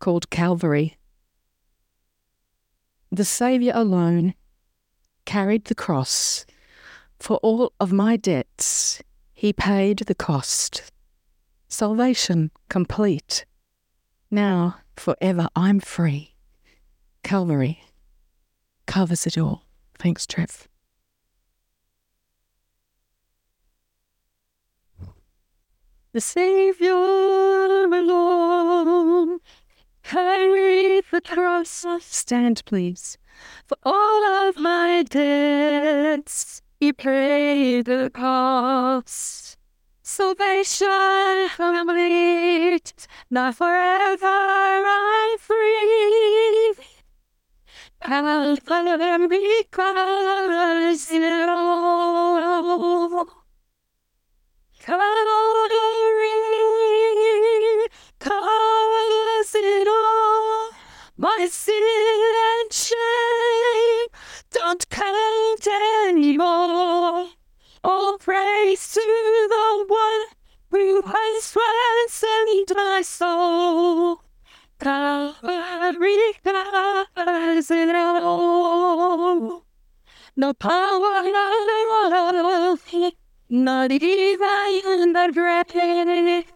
called 0.00 0.28
Calvary. 0.30 0.96
The 3.12 3.24
Saviour 3.24 3.72
alone 3.76 4.34
carried 5.24 5.66
the 5.66 5.74
cross. 5.74 6.44
For 7.20 7.36
all 7.38 7.72
of 7.78 7.92
my 7.92 8.16
debts, 8.16 9.02
he 9.34 9.52
paid 9.52 9.98
the 9.98 10.14
cost. 10.14 10.90
Salvation 11.74 12.52
complete. 12.68 13.44
Now, 14.30 14.76
forever, 14.96 15.48
I'm 15.56 15.80
free. 15.80 16.36
Calvary 17.24 17.82
covers 18.86 19.26
it 19.26 19.36
all. 19.36 19.64
Thanks, 19.98 20.24
Trev. 20.24 20.68
The 26.12 26.20
Savior 26.20 26.92
alone 26.92 29.40
carried 30.04 31.02
the 31.10 31.22
cross. 31.22 31.84
Stand, 31.98 32.62
please. 32.66 33.18
For 33.66 33.76
all 33.82 34.48
of 34.48 34.58
my 34.58 35.02
debts, 35.02 36.62
He 36.78 36.92
paid 36.92 37.86
the 37.86 38.12
cost. 38.14 39.58
Salvation 40.06 41.48
complete, 41.56 43.06
now 43.30 43.50
forever 43.52 44.26
I'm 44.26 45.38
free. 45.38 46.74
I'll 48.02 48.54
follow 48.56 48.98
them 48.98 49.30
because 49.30 51.10
it 51.10 51.48
all. 51.48 53.26
Calvary, 54.78 55.08
cause 58.18 59.54
it 59.54 59.88
all. 59.88 60.70
My 61.16 61.48
sin 61.50 61.82
and 62.60 62.70
shame 62.70 64.08
don't 64.50 64.86
count 64.90 65.66
anymore. 66.10 67.30
All 67.82 68.18
praise 68.18 68.92
to 68.94 69.00
the 69.00 69.53
one 70.74 70.82
who 70.82 71.02
has 71.02 71.56
ransomed 71.56 72.72
my 72.74 73.02
soul. 73.02 74.20
Covers 74.80 75.36
it 77.70 77.94
all. 77.94 79.64
No 80.36 80.52
power, 80.52 81.22
no 81.22 82.08
wealth, 82.10 82.92
not 83.48 83.92
even 83.92 85.12
the 85.12 85.30
grave 85.32 86.46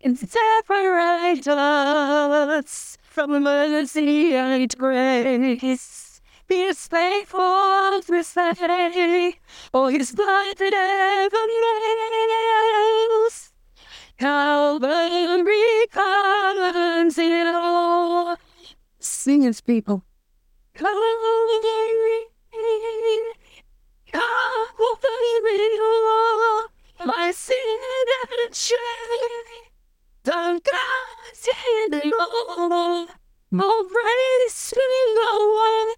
can 0.00 0.16
separate 0.16 1.46
us 1.46 2.98
from 3.02 3.42
mercy 3.42 4.34
and 4.34 4.76
grace. 4.76 6.20
Be 6.48 6.72
faithful 6.72 8.00
to 8.02 8.24
say, 8.24 9.38
for 9.70 9.90
his 9.92 10.10
blood 10.10 10.56
that 10.56 10.74
ever 10.74 11.46
knows. 13.20 13.49
Calvary 14.20 15.86
comes 15.90 17.16
in 17.16 17.46
all. 17.54 18.36
Sing 18.98 19.46
as 19.46 19.62
people. 19.62 20.04
Calvary, 20.74 20.98
Calvary, 24.12 25.40
my 27.06 27.32
sin 27.34 27.56
and 28.44 28.54
shame. 28.54 28.76
Don't 30.24 30.62
God 30.62 31.94
anymore. 31.94 33.06
More 33.50 33.84
praise 33.84 34.70
to 34.70 34.82
the 35.16 35.32
one 35.64 35.94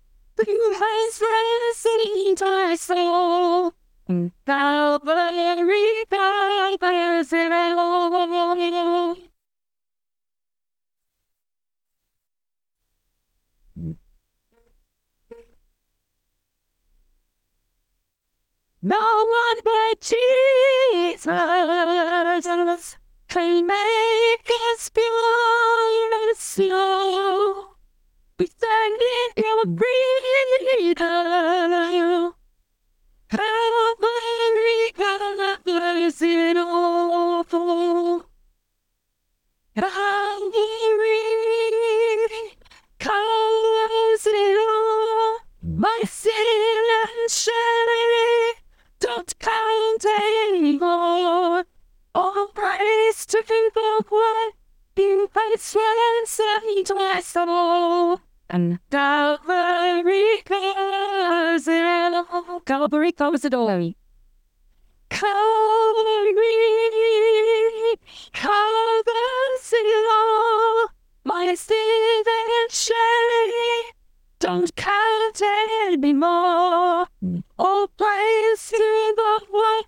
who 0.47 0.75
has 0.75 1.21
rescued 1.21 2.41
my 2.41 2.77
soul. 2.77 3.75
Calvary, 4.47 6.05
No 18.85 18.97
one 18.99 19.59
but 19.63 20.01
Jesus 20.01 21.25
can 23.29 23.65
make 23.65 24.51
us 24.73 24.91
slow. 26.37 27.75
We 28.41 28.47
stand 28.47 29.01
in 29.37 29.45
your 29.45 29.67
breathing. 29.67 30.97
Calvary 33.29 34.93
colors 34.97 36.23
in 36.23 36.57
awful. 36.57 38.27
Calvary 39.77 41.23
colors 42.99 44.27
in 44.27 44.57
all. 44.59 45.39
My 45.63 46.01
sin 46.05 46.33
and 47.05 47.31
shame 47.31 48.52
don't 49.15 49.39
count 49.39 50.05
anymore. 50.55 51.65
All 52.15 52.47
praise 52.55 53.27
to 53.27 53.43
one 54.09 54.51
who 54.97 55.29
has 55.35 55.77
ransomed 55.77 56.91
my 56.97 57.21
soul. 57.21 58.21
And 58.49 58.79
Calvary 58.91 60.43
covers 60.47 61.69
it 61.69 61.85
all. 62.15 62.61
Calvary 62.61 63.13
covers 63.13 63.45
it 63.45 63.53
all. 63.55 63.69
Me, 63.79 63.97
covers 68.33 69.73
it 69.75 70.07
all. 70.11 70.89
My 71.25 71.55
sin 71.55 72.25
and 72.27 72.71
shame 72.71 73.93
don't 74.39 74.75
count 74.75 75.43
anymore. 75.93 77.07
All 77.65 77.87
praise 77.87 78.71
to 78.71 79.15
the 79.17 79.47
one 79.49 79.85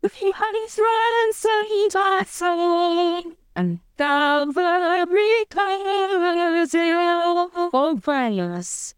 who 0.00 0.30
has 0.30 0.78
ransomed 0.78 1.92
my 1.92 2.24
soul. 2.24 3.32
And 3.56 3.80
Calvary 3.98 5.44
covers 5.50 6.72
it 6.72 6.94
all. 6.94 7.50
All 7.72 7.96
praise. 7.96 8.94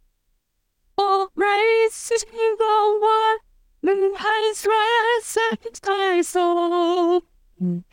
All 0.99 1.29
praise 1.29 2.13
to 2.19 2.57
the 2.59 2.99
one 3.01 3.97
who 3.97 4.15
has 4.17 4.67
ransomed 4.67 5.81
my 5.87 6.21
soul. 6.21 7.23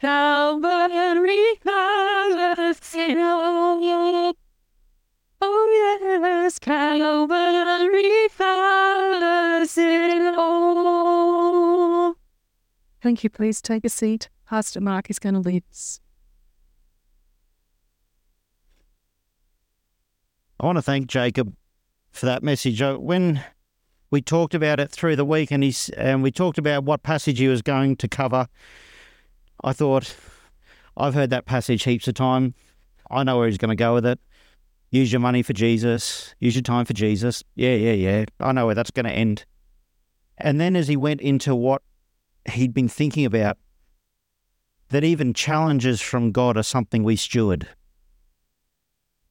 Calvary 0.01 1.59
covers 1.63 2.93
it 2.93 3.17
all. 3.17 4.35
Oh 5.47 5.99
yes, 6.01 6.57
Calvary 6.57 8.29
covers 8.35 9.77
it 9.77 10.35
all. 10.35 12.15
Thank 13.01 13.23
you. 13.23 13.29
Please 13.29 13.61
take 13.61 13.85
a 13.85 13.89
seat. 13.89 14.29
Pastor 14.49 14.81
Mark 14.81 15.11
is 15.11 15.19
going 15.19 15.35
to 15.35 15.39
lead 15.39 15.63
us. 15.69 15.99
I 20.59 20.65
want 20.65 20.77
to 20.79 20.81
thank 20.81 21.05
Jacob 21.07 21.55
for 22.11 22.25
that 22.25 22.41
message. 22.41 22.81
Uh, 22.81 22.95
When 22.95 23.43
we 24.09 24.21
talked 24.21 24.55
about 24.55 24.79
it 24.79 24.89
through 24.89 25.15
the 25.15 25.25
week 25.25 25.51
and 25.51 25.63
he's 25.63 25.89
and 25.89 26.23
we 26.23 26.31
talked 26.31 26.57
about 26.57 26.85
what 26.85 27.03
passage 27.03 27.37
he 27.37 27.47
was 27.47 27.61
going 27.61 27.97
to 27.97 28.07
cover, 28.07 28.47
I 29.63 29.73
thought 29.73 30.15
I've 30.97 31.13
heard 31.13 31.29
that 31.29 31.45
passage 31.45 31.83
heaps 31.83 32.07
of 32.07 32.15
time. 32.15 32.55
I 33.11 33.23
know 33.23 33.37
where 33.37 33.47
he's 33.47 33.59
going 33.59 33.69
to 33.69 33.75
go 33.75 33.93
with 33.93 34.07
it. 34.07 34.19
Use 34.95 35.11
your 35.11 35.19
money 35.19 35.43
for 35.43 35.51
Jesus. 35.51 36.33
Use 36.39 36.55
your 36.55 36.61
time 36.61 36.85
for 36.85 36.93
Jesus. 36.93 37.43
Yeah, 37.55 37.75
yeah, 37.75 37.91
yeah. 37.91 38.25
I 38.39 38.53
know 38.53 38.65
where 38.65 38.75
that's 38.75 38.91
going 38.91 39.05
to 39.05 39.11
end. 39.11 39.43
And 40.37 40.57
then 40.61 40.77
as 40.77 40.87
he 40.87 40.95
went 40.95 41.19
into 41.19 41.53
what 41.53 41.81
he'd 42.49 42.73
been 42.73 42.87
thinking 42.87 43.25
about, 43.25 43.57
that 44.91 45.03
even 45.03 45.33
challenges 45.33 45.99
from 45.99 46.31
God 46.31 46.55
are 46.55 46.63
something 46.63 47.03
we 47.03 47.17
steward. 47.17 47.67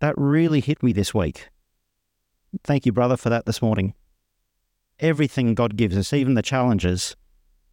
That 0.01 0.13
really 0.19 0.61
hit 0.61 0.83
me 0.83 0.93
this 0.93 1.15
week. 1.15 1.49
Thank 2.63 2.85
you, 2.85 2.93
brother, 2.93 3.17
for 3.17 3.31
that 3.31 3.47
this 3.47 3.63
morning. 3.63 3.95
Everything 5.01 5.55
God 5.55 5.77
gives 5.79 5.97
us, 5.97 6.13
even 6.13 6.35
the 6.35 6.43
challenges, 6.43 7.17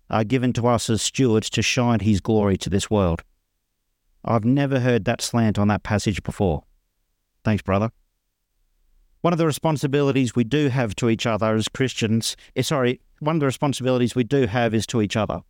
are 0.10 0.24
given 0.24 0.54
to 0.54 0.66
us 0.66 0.90
as 0.90 1.02
stewards 1.02 1.50
to 1.50 1.62
shine 1.62 2.00
His 2.00 2.22
glory 2.22 2.56
to 2.60 2.70
this 2.70 2.90
world. 2.90 3.22
I've 4.24 4.46
never 4.46 4.80
heard 4.80 5.04
that 5.04 5.22
slant 5.22 5.60
on 5.60 5.68
that 5.68 5.84
passage 5.84 6.24
before. 6.24 6.64
Thanks, 7.44 7.62
brother. 7.64 7.92
One 9.22 9.34
of 9.34 9.40
the 9.40 9.46
responsibilities 9.46 10.36
we 10.36 10.44
do 10.44 10.70
have 10.70 10.96
to 10.96 11.10
each 11.10 11.26
other 11.26 11.54
as 11.54 11.68
Christians, 11.68 12.36
eh, 12.56 12.64
sorry, 12.64 13.02
one 13.20 13.36
of 13.36 13.40
the 13.40 13.46
responsibilities 13.46 14.16
we 14.16 14.24
do 14.24 14.48
have 14.48 14.74
is 14.74 14.88
to 14.88 15.02
each 15.02 15.16
other. 15.16 15.42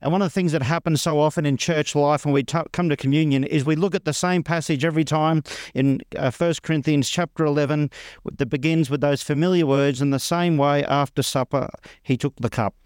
And 0.00 0.12
one 0.12 0.22
of 0.22 0.26
the 0.26 0.32
things 0.32 0.52
that 0.52 0.62
happens 0.62 1.02
so 1.02 1.18
often 1.18 1.44
in 1.44 1.56
church 1.56 1.94
life 1.94 2.24
when 2.24 2.32
we 2.32 2.44
t- 2.44 2.58
come 2.72 2.88
to 2.88 2.96
communion 2.96 3.42
is 3.42 3.64
we 3.64 3.74
look 3.74 3.94
at 3.94 4.04
the 4.04 4.12
same 4.12 4.44
passage 4.44 4.84
every 4.84 5.04
time 5.04 5.42
in 5.74 6.00
uh, 6.16 6.30
1 6.30 6.54
Corinthians 6.62 7.10
chapter 7.10 7.44
11 7.44 7.90
that 8.36 8.46
begins 8.46 8.90
with 8.90 9.00
those 9.00 9.22
familiar 9.22 9.66
words. 9.66 10.00
In 10.00 10.10
the 10.10 10.20
same 10.20 10.56
way, 10.56 10.84
after 10.84 11.22
supper, 11.22 11.68
he 12.02 12.16
took 12.16 12.36
the 12.36 12.48
cup. 12.48 12.76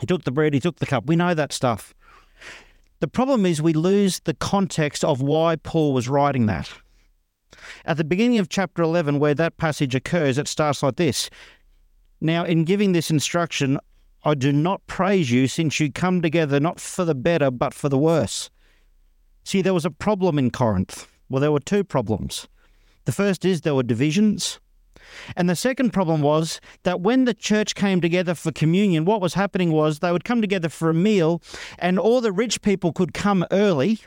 He 0.00 0.06
took 0.06 0.22
the 0.22 0.30
bread, 0.30 0.54
he 0.54 0.60
took 0.60 0.76
the 0.76 0.86
cup. 0.86 1.06
We 1.06 1.16
know 1.16 1.34
that 1.34 1.52
stuff. 1.52 1.94
The 3.00 3.08
problem 3.08 3.46
is 3.46 3.62
we 3.62 3.72
lose 3.72 4.20
the 4.20 4.34
context 4.34 5.04
of 5.04 5.22
why 5.22 5.56
Paul 5.56 5.92
was 5.92 6.08
writing 6.08 6.46
that. 6.46 6.68
At 7.84 7.96
the 7.96 8.04
beginning 8.04 8.38
of 8.38 8.48
chapter 8.48 8.82
11, 8.82 9.18
where 9.18 9.34
that 9.34 9.56
passage 9.56 9.94
occurs, 9.94 10.36
it 10.36 10.48
starts 10.48 10.82
like 10.82 10.96
this 10.96 11.30
Now, 12.20 12.44
in 12.44 12.64
giving 12.64 12.92
this 12.92 13.10
instruction, 13.10 13.78
I 14.24 14.34
do 14.34 14.52
not 14.52 14.86
praise 14.88 15.30
you, 15.30 15.46
since 15.46 15.78
you 15.78 15.92
come 15.92 16.20
together 16.20 16.58
not 16.58 16.80
for 16.80 17.04
the 17.04 17.14
better, 17.14 17.50
but 17.50 17.72
for 17.72 17.88
the 17.88 17.98
worse. 17.98 18.50
See, 19.44 19.62
there 19.62 19.74
was 19.74 19.84
a 19.84 19.90
problem 19.90 20.38
in 20.38 20.50
Corinth. 20.50 21.06
Well, 21.28 21.40
there 21.40 21.52
were 21.52 21.60
two 21.60 21.84
problems. 21.84 22.48
The 23.04 23.12
first 23.12 23.44
is 23.44 23.60
there 23.60 23.74
were 23.74 23.84
divisions. 23.84 24.60
And 25.36 25.48
the 25.48 25.56
second 25.56 25.92
problem 25.92 26.22
was 26.22 26.60
that 26.82 27.00
when 27.00 27.24
the 27.24 27.34
church 27.34 27.74
came 27.74 28.00
together 28.00 28.34
for 28.34 28.52
communion, 28.52 29.04
what 29.04 29.20
was 29.20 29.34
happening 29.34 29.72
was 29.72 29.98
they 29.98 30.12
would 30.12 30.24
come 30.24 30.40
together 30.40 30.68
for 30.68 30.90
a 30.90 30.94
meal, 30.94 31.42
and 31.78 31.98
all 31.98 32.20
the 32.20 32.32
rich 32.32 32.62
people 32.62 32.92
could 32.92 33.14
come 33.14 33.46
early 33.50 34.00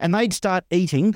and 0.00 0.14
they'd 0.14 0.32
start 0.32 0.64
eating. 0.70 1.14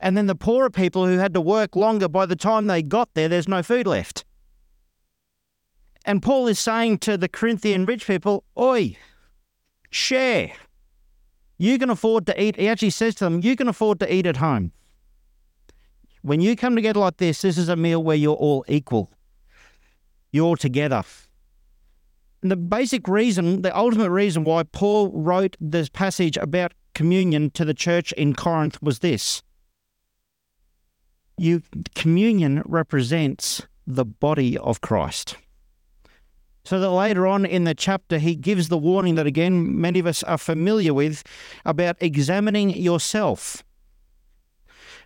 And 0.00 0.16
then 0.16 0.26
the 0.26 0.34
poorer 0.34 0.70
people 0.70 1.06
who 1.06 1.18
had 1.18 1.34
to 1.34 1.40
work 1.40 1.76
longer, 1.76 2.08
by 2.08 2.26
the 2.26 2.36
time 2.36 2.66
they 2.66 2.82
got 2.82 3.14
there, 3.14 3.28
there's 3.28 3.48
no 3.48 3.62
food 3.62 3.86
left. 3.86 4.24
And 6.04 6.22
Paul 6.22 6.48
is 6.48 6.58
saying 6.58 6.98
to 6.98 7.16
the 7.16 7.28
Corinthian 7.28 7.86
rich 7.86 8.06
people, 8.06 8.44
Oi, 8.58 8.96
share. 9.90 10.52
You 11.58 11.78
can 11.78 11.90
afford 11.90 12.26
to 12.26 12.42
eat. 12.42 12.56
He 12.56 12.66
actually 12.66 12.90
says 12.90 13.14
to 13.16 13.24
them, 13.24 13.40
You 13.42 13.54
can 13.54 13.68
afford 13.68 14.00
to 14.00 14.12
eat 14.12 14.26
at 14.26 14.38
home. 14.38 14.72
When 16.22 16.40
you 16.40 16.56
come 16.56 16.76
together 16.76 17.00
like 17.00 17.16
this, 17.16 17.42
this 17.42 17.58
is 17.58 17.68
a 17.68 17.76
meal 17.76 18.02
where 18.02 18.16
you're 18.16 18.36
all 18.36 18.64
equal. 18.68 19.10
You're 20.30 20.56
together. 20.56 21.02
And 22.42 22.50
the 22.50 22.56
basic 22.56 23.06
reason, 23.06 23.62
the 23.62 23.76
ultimate 23.76 24.10
reason 24.10 24.44
why 24.44 24.62
Paul 24.62 25.10
wrote 25.10 25.56
this 25.60 25.88
passage 25.88 26.36
about 26.36 26.72
communion 26.94 27.50
to 27.50 27.64
the 27.64 27.74
church 27.74 28.12
in 28.12 28.34
Corinth 28.34 28.80
was 28.82 29.00
this. 29.00 29.42
You 31.38 31.62
communion 31.94 32.62
represents 32.66 33.62
the 33.86 34.04
body 34.04 34.56
of 34.58 34.80
Christ. 34.80 35.36
So 36.64 36.78
that 36.78 36.90
later 36.90 37.26
on 37.26 37.44
in 37.44 37.64
the 37.64 37.74
chapter, 37.74 38.18
he 38.18 38.36
gives 38.36 38.68
the 38.68 38.78
warning 38.78 39.16
that 39.16 39.26
again 39.26 39.80
many 39.80 39.98
of 39.98 40.06
us 40.06 40.22
are 40.22 40.38
familiar 40.38 40.94
with 40.94 41.24
about 41.64 41.96
examining 42.00 42.70
yourself. 42.70 43.64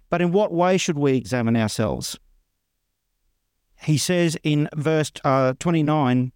But 0.09 0.23
in 0.23 0.33
what 0.33 0.53
way 0.53 0.77
should 0.77 0.99
we 0.99 1.17
examine 1.17 1.57
ourselves? 1.57 2.19
He 3.83 3.99
says 3.99 4.37
in 4.43 4.69
verse 4.75 5.13
uh, 5.25 5.55
29 5.59 6.33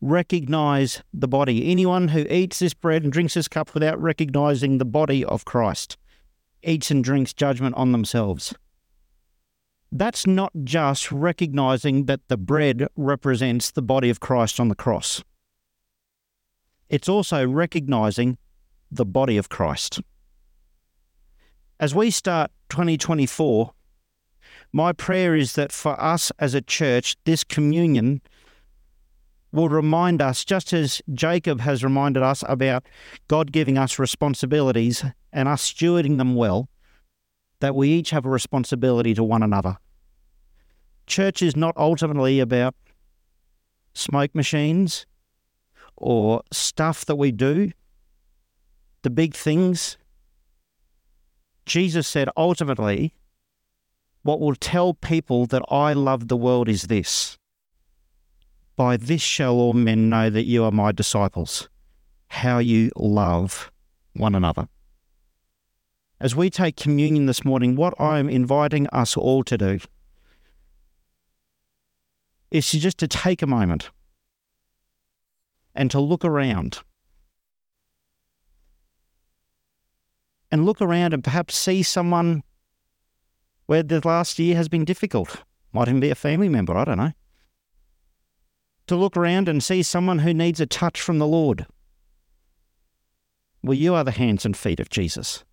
recognize 0.00 1.02
the 1.12 1.28
body. 1.28 1.70
Anyone 1.70 2.08
who 2.08 2.26
eats 2.28 2.58
this 2.58 2.74
bread 2.74 3.04
and 3.04 3.12
drinks 3.12 3.34
this 3.34 3.48
cup 3.48 3.74
without 3.74 4.00
recognizing 4.00 4.78
the 4.78 4.84
body 4.84 5.24
of 5.24 5.44
Christ 5.44 5.96
eats 6.62 6.90
and 6.90 7.04
drinks 7.04 7.32
judgment 7.32 7.74
on 7.76 7.92
themselves. 7.92 8.54
That's 9.90 10.26
not 10.26 10.52
just 10.64 11.10
recognizing 11.10 12.04
that 12.06 12.20
the 12.28 12.36
bread 12.36 12.88
represents 12.96 13.70
the 13.70 13.82
body 13.82 14.10
of 14.10 14.20
Christ 14.20 14.60
on 14.60 14.68
the 14.68 14.74
cross. 14.74 15.22
It's 16.90 17.08
also 17.08 17.46
recognizing 17.46 18.38
the 18.90 19.06
body 19.06 19.36
of 19.36 19.48
Christ. 19.48 20.00
As 21.80 21.94
we 21.94 22.10
start 22.10 22.50
2024, 22.70 23.72
my 24.72 24.92
prayer 24.92 25.36
is 25.36 25.52
that 25.54 25.70
for 25.70 26.00
us 26.00 26.32
as 26.40 26.54
a 26.54 26.60
church, 26.60 27.16
this 27.24 27.44
communion 27.44 28.20
will 29.52 29.68
remind 29.68 30.20
us, 30.20 30.44
just 30.44 30.72
as 30.72 31.00
Jacob 31.12 31.60
has 31.60 31.84
reminded 31.84 32.22
us 32.22 32.42
about 32.48 32.84
God 33.28 33.52
giving 33.52 33.78
us 33.78 33.98
responsibilities 33.98 35.04
and 35.32 35.48
us 35.48 35.72
stewarding 35.72 36.18
them 36.18 36.34
well, 36.34 36.68
that 37.60 37.74
we 37.74 37.90
each 37.90 38.10
have 38.10 38.26
a 38.26 38.30
responsibility 38.30 39.14
to 39.14 39.22
one 39.22 39.42
another. 39.42 39.76
Church 41.06 41.42
is 41.42 41.54
not 41.54 41.76
ultimately 41.76 42.40
about 42.40 42.74
smoke 43.94 44.34
machines 44.34 45.06
or 45.96 46.42
stuff 46.52 47.04
that 47.06 47.16
we 47.16 47.30
do, 47.30 47.70
the 49.02 49.10
big 49.10 49.34
things. 49.34 49.97
Jesus 51.68 52.08
said 52.08 52.30
ultimately, 52.36 53.12
what 54.22 54.40
will 54.40 54.54
tell 54.54 54.94
people 54.94 55.46
that 55.46 55.62
I 55.70 55.92
love 55.92 56.28
the 56.28 56.36
world 56.36 56.68
is 56.68 56.84
this 56.84 57.38
By 58.74 58.96
this 58.96 59.20
shall 59.20 59.54
all 59.54 59.74
men 59.74 60.08
know 60.08 60.30
that 60.30 60.46
you 60.46 60.64
are 60.64 60.72
my 60.72 60.92
disciples, 60.92 61.68
how 62.28 62.58
you 62.58 62.90
love 62.96 63.70
one 64.14 64.34
another. 64.34 64.68
As 66.20 66.34
we 66.34 66.50
take 66.50 66.76
communion 66.76 67.26
this 67.26 67.44
morning, 67.44 67.76
what 67.76 67.94
I 68.00 68.18
am 68.18 68.28
inviting 68.28 68.88
us 68.88 69.16
all 69.16 69.44
to 69.44 69.58
do 69.58 69.78
is 72.50 72.72
just 72.72 72.98
to 72.98 73.06
take 73.06 73.42
a 73.42 73.46
moment 73.46 73.90
and 75.74 75.90
to 75.90 76.00
look 76.00 76.24
around 76.24 76.80
and 80.50 80.64
look 80.64 80.80
around 80.80 81.14
and 81.14 81.22
perhaps 81.22 81.56
see 81.56 81.82
someone 81.82 82.42
where 83.66 83.82
the 83.82 84.00
last 84.06 84.38
year 84.38 84.56
has 84.56 84.68
been 84.68 84.84
difficult. 84.84 85.42
Might 85.72 85.88
even 85.88 86.00
be 86.00 86.10
a 86.10 86.14
family 86.14 86.48
member, 86.48 86.76
I 86.76 86.84
don't 86.84 86.96
know. 86.96 87.12
To 88.86 88.96
look 88.96 89.16
around 89.16 89.48
and 89.48 89.62
see 89.62 89.82
someone 89.82 90.20
who 90.20 90.32
needs 90.32 90.60
a 90.60 90.66
touch 90.66 91.00
from 91.00 91.18
the 91.18 91.26
Lord. 91.26 91.66
Well, 93.62 93.74
you 93.74 93.94
are 93.94 94.04
the 94.04 94.12
hands 94.12 94.46
and 94.46 94.56
feet 94.56 94.80
of 94.80 94.88
Jesus. 94.88 95.44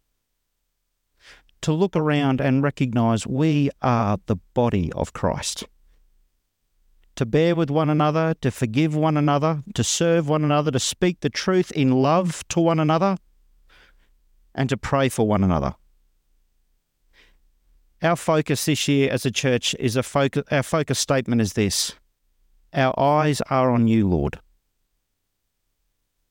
To 1.61 1.73
look 1.73 1.95
around 1.95 2.39
and 2.39 2.63
recognize 2.63 3.27
we 3.27 3.69
are 3.81 4.19
the 4.27 4.37
body 4.53 4.93
of 4.93 5.11
Christ. 5.11 5.65
To 7.15 7.25
bear 7.25 7.55
with 7.55 7.69
one 7.69 7.89
another, 7.89 8.35
to 8.41 8.51
forgive 8.51 8.95
one 8.95 9.17
another, 9.17 9.63
to 9.73 9.83
serve 9.83 10.29
one 10.29 10.43
another, 10.43 10.71
to 10.71 10.79
speak 10.79 11.21
the 11.21 11.29
truth 11.29 11.71
in 11.71 11.91
love 11.91 12.47
to 12.49 12.59
one 12.59 12.79
another, 12.79 13.17
and 14.55 14.69
to 14.69 14.77
pray 14.77 15.09
for 15.09 15.27
one 15.27 15.43
another. 15.43 15.75
Our 18.01 18.15
focus 18.15 18.65
this 18.65 18.87
year 18.87 19.11
as 19.11 19.25
a 19.25 19.31
church 19.31 19.75
is 19.79 19.95
a 19.95 20.03
focus, 20.03 20.43
our 20.49 20.63
focus 20.63 20.97
statement 20.97 21.41
is 21.41 21.53
this 21.53 21.93
Our 22.73 22.97
eyes 22.99 23.41
are 23.49 23.69
on 23.69 23.87
you, 23.87 24.07
Lord. 24.07 24.39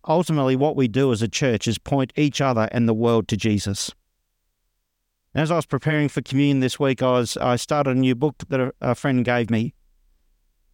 Ultimately, 0.06 0.56
what 0.56 0.76
we 0.76 0.88
do 0.88 1.12
as 1.12 1.22
a 1.22 1.28
church 1.28 1.66
is 1.68 1.78
point 1.78 2.12
each 2.16 2.40
other 2.40 2.68
and 2.72 2.88
the 2.88 2.94
world 2.94 3.28
to 3.28 3.36
Jesus. 3.36 3.90
As 5.34 5.50
I 5.50 5.56
was 5.56 5.66
preparing 5.66 6.08
for 6.08 6.22
communion 6.22 6.60
this 6.60 6.78
week, 6.78 7.02
I 7.02 7.12
was 7.12 7.36
I 7.38 7.56
started 7.56 7.96
a 7.96 8.00
new 8.00 8.14
book 8.14 8.36
that 8.48 8.60
a, 8.60 8.72
a 8.80 8.94
friend 8.94 9.24
gave 9.24 9.50
me, 9.50 9.74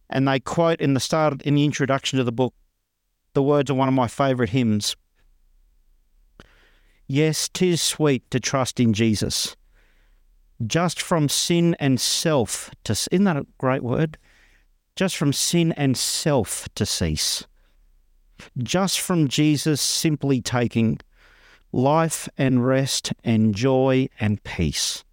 and 0.09 0.27
they 0.27 0.39
quote 0.39 0.81
in 0.81 0.93
the 0.93 0.99
start 0.99 1.41
in 1.43 1.55
the 1.55 1.65
introduction 1.65 2.17
to 2.17 2.23
the 2.23 2.31
book 2.31 2.53
the 3.33 3.41
words 3.41 3.69
of 3.69 3.77
one 3.77 3.87
of 3.87 3.93
my 3.93 4.07
favourite 4.07 4.49
hymns. 4.49 4.95
Yes, 7.13 7.49
tis 7.49 7.81
sweet 7.81 8.31
to 8.31 8.39
trust 8.39 8.79
in 8.79 8.93
Jesus, 8.93 9.57
just 10.65 11.01
from 11.01 11.27
sin 11.27 11.75
and 11.77 11.99
self 11.99 12.71
to 12.85 12.93
isn't 12.93 13.25
that 13.25 13.35
a 13.35 13.45
great 13.57 13.83
word? 13.83 14.17
Just 14.95 15.17
from 15.17 15.33
sin 15.33 15.73
and 15.73 15.97
self 15.97 16.69
to 16.75 16.85
cease. 16.85 17.45
Just 18.57 19.01
from 19.01 19.27
Jesus 19.27 19.81
simply 19.81 20.39
taking 20.39 21.01
life 21.73 22.29
and 22.37 22.65
rest 22.65 23.11
and 23.25 23.53
joy 23.53 24.07
and 24.21 24.41
peace. 24.45 25.03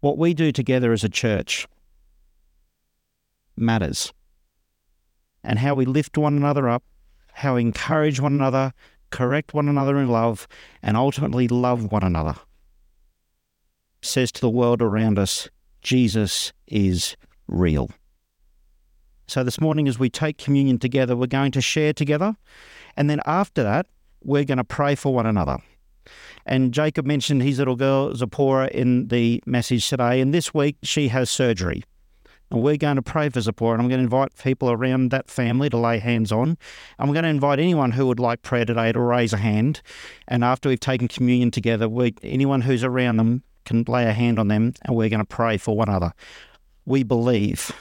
What 0.00 0.16
we 0.16 0.32
do 0.32 0.50
together 0.50 0.94
as 0.94 1.04
a 1.04 1.10
church 1.10 1.68
matters. 3.54 4.14
And 5.44 5.58
how 5.58 5.74
we 5.74 5.84
lift 5.84 6.16
one 6.16 6.38
another 6.38 6.70
up, 6.70 6.84
how 7.34 7.56
we 7.56 7.60
encourage 7.60 8.18
one 8.18 8.32
another, 8.32 8.72
correct 9.12 9.54
one 9.54 9.68
another 9.68 9.98
in 9.98 10.08
love, 10.08 10.48
and 10.82 10.96
ultimately 10.96 11.46
love 11.46 11.92
one 11.92 12.02
another. 12.02 12.34
Says 14.02 14.32
to 14.32 14.40
the 14.40 14.50
world 14.50 14.82
around 14.82 15.18
us, 15.18 15.48
Jesus 15.82 16.52
is 16.66 17.16
real. 17.46 17.90
So, 19.28 19.44
this 19.44 19.60
morning, 19.60 19.86
as 19.86 19.98
we 19.98 20.10
take 20.10 20.38
communion 20.38 20.78
together, 20.78 21.16
we're 21.16 21.26
going 21.26 21.52
to 21.52 21.60
share 21.60 21.92
together. 21.92 22.36
And 22.96 23.08
then 23.08 23.20
after 23.24 23.62
that, 23.62 23.86
we're 24.24 24.44
going 24.44 24.58
to 24.58 24.64
pray 24.64 24.94
for 24.94 25.14
one 25.14 25.26
another. 25.26 25.58
And 26.44 26.74
Jacob 26.74 27.06
mentioned 27.06 27.42
his 27.42 27.58
little 27.58 27.76
girl, 27.76 28.14
Zipporah, 28.14 28.68
in 28.68 29.08
the 29.08 29.42
message 29.46 29.88
today. 29.88 30.20
And 30.20 30.34
this 30.34 30.52
week, 30.52 30.76
she 30.82 31.08
has 31.08 31.30
surgery. 31.30 31.84
And 32.52 32.62
we're 32.62 32.76
going 32.76 32.96
to 32.96 33.02
pray 33.02 33.30
for 33.30 33.40
support. 33.40 33.74
And 33.74 33.82
I'm 33.82 33.88
going 33.88 34.00
to 34.00 34.04
invite 34.04 34.36
people 34.36 34.70
around 34.70 35.10
that 35.10 35.30
family 35.30 35.70
to 35.70 35.78
lay 35.78 35.98
hands 35.98 36.30
on. 36.30 36.58
I'm 36.98 37.10
going 37.10 37.22
to 37.22 37.30
invite 37.30 37.58
anyone 37.58 37.92
who 37.92 38.06
would 38.06 38.20
like 38.20 38.42
prayer 38.42 38.66
today 38.66 38.92
to 38.92 39.00
raise 39.00 39.32
a 39.32 39.38
hand. 39.38 39.80
And 40.28 40.44
after 40.44 40.68
we've 40.68 40.78
taken 40.78 41.08
communion 41.08 41.50
together, 41.50 41.88
we, 41.88 42.14
anyone 42.22 42.60
who's 42.60 42.84
around 42.84 43.16
them 43.16 43.42
can 43.64 43.84
lay 43.88 44.04
a 44.06 44.12
hand 44.12 44.38
on 44.38 44.48
them 44.48 44.74
and 44.84 44.94
we're 44.94 45.08
going 45.08 45.20
to 45.20 45.24
pray 45.24 45.56
for 45.56 45.74
one 45.74 45.88
another. 45.88 46.12
We 46.84 47.04
believe 47.04 47.72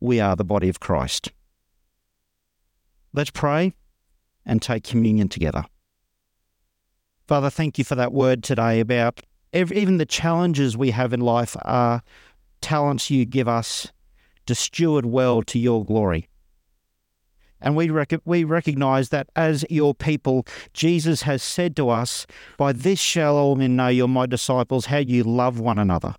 we 0.00 0.18
are 0.18 0.34
the 0.34 0.44
body 0.44 0.68
of 0.68 0.80
Christ. 0.80 1.30
Let's 3.12 3.30
pray 3.30 3.74
and 4.44 4.60
take 4.60 4.82
communion 4.82 5.28
together. 5.28 5.66
Father, 7.28 7.48
thank 7.48 7.78
you 7.78 7.84
for 7.84 7.94
that 7.94 8.12
word 8.12 8.42
today 8.42 8.80
about 8.80 9.20
even 9.52 9.98
the 9.98 10.06
challenges 10.06 10.76
we 10.76 10.90
have 10.90 11.12
in 11.12 11.20
life 11.20 11.56
are 11.62 12.02
talents 12.60 13.10
you 13.10 13.24
give 13.24 13.48
us 13.48 13.92
to 14.46 14.54
steward 14.54 15.06
well 15.06 15.42
to 15.42 15.58
your 15.58 15.84
glory. 15.84 16.28
And 17.60 17.74
we, 17.74 17.88
rec- 17.88 18.20
we 18.26 18.44
recognize 18.44 19.08
that 19.08 19.30
as 19.34 19.64
your 19.70 19.94
people, 19.94 20.46
Jesus 20.74 21.22
has 21.22 21.42
said 21.42 21.74
to 21.76 21.88
us, 21.88 22.26
By 22.58 22.72
this 22.72 22.98
shall 22.98 23.36
all 23.36 23.56
men 23.56 23.76
know 23.76 23.88
you're 23.88 24.06
my 24.06 24.26
disciples, 24.26 24.86
how 24.86 24.98
you 24.98 25.24
love 25.24 25.58
one 25.58 25.78
another. 25.78 26.14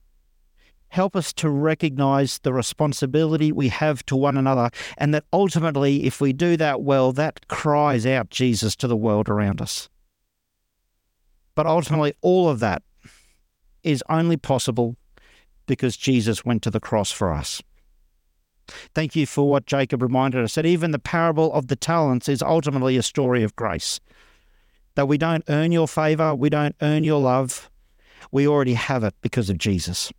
Help 0.87 1.15
us 1.15 1.33
to 1.33 1.49
recognize 1.49 2.39
the 2.39 2.53
responsibility 2.53 3.51
we 3.51 3.67
have 3.67 4.03
to 4.07 4.15
one 4.15 4.37
another, 4.37 4.69
and 4.97 5.13
that 5.13 5.25
ultimately, 5.33 6.05
if 6.05 6.19
we 6.21 6.33
do 6.33 6.57
that 6.57 6.81
well, 6.81 7.11
that 7.11 7.47
cries 7.47 8.05
out 8.05 8.29
Jesus 8.29 8.75
to 8.77 8.87
the 8.87 8.95
world 8.95 9.29
around 9.29 9.61
us. 9.61 9.89
But 11.53 11.67
ultimately, 11.67 12.13
all 12.21 12.49
of 12.49 12.59
that 12.59 12.81
is 13.83 14.03
only 14.09 14.37
possible 14.37 14.95
because 15.65 15.97
Jesus 15.97 16.45
went 16.45 16.61
to 16.63 16.71
the 16.71 16.79
cross 16.79 17.11
for 17.11 17.33
us. 17.33 17.61
Thank 18.93 19.15
you 19.15 19.25
for 19.25 19.49
what 19.49 19.65
Jacob 19.65 20.01
reminded 20.01 20.43
us 20.43 20.55
that 20.55 20.65
even 20.65 20.91
the 20.91 20.99
parable 20.99 21.53
of 21.53 21.67
the 21.67 21.75
talents 21.75 22.27
is 22.27 22.41
ultimately 22.41 22.97
a 22.97 23.03
story 23.03 23.43
of 23.43 23.55
grace. 23.55 23.99
That 24.95 25.07
we 25.07 25.17
don't 25.17 25.43
earn 25.49 25.71
your 25.71 25.87
favor, 25.87 26.33
we 26.33 26.49
don't 26.49 26.75
earn 26.81 27.03
your 27.03 27.21
love, 27.21 27.69
we 28.31 28.47
already 28.47 28.73
have 28.73 29.03
it 29.03 29.13
because 29.21 29.49
of 29.49 29.57
Jesus. 29.57 30.11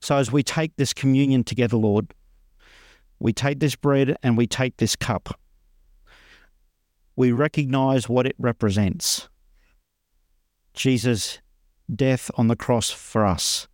So 0.00 0.16
as 0.16 0.32
we 0.32 0.42
take 0.42 0.76
this 0.76 0.92
communion 0.92 1.44
together, 1.44 1.76
Lord, 1.76 2.14
we 3.18 3.32
take 3.32 3.60
this 3.60 3.76
bread 3.76 4.16
and 4.22 4.36
we 4.36 4.46
take 4.46 4.78
this 4.78 4.96
cup. 4.96 5.38
We 7.16 7.32
recognize 7.32 8.08
what 8.08 8.26
it 8.26 8.34
represents. 8.38 9.28
Jesus' 10.72 11.40
death 11.94 12.30
on 12.36 12.48
the 12.48 12.56
cross 12.56 12.90
for 12.90 13.24
us. 13.26 13.68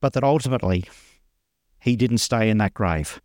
But 0.00 0.12
that 0.12 0.24
ultimately, 0.24 0.84
he 1.80 1.96
didn't 1.96 2.18
stay 2.18 2.48
in 2.48 2.58
that 2.58 2.74
grave. 2.74 3.20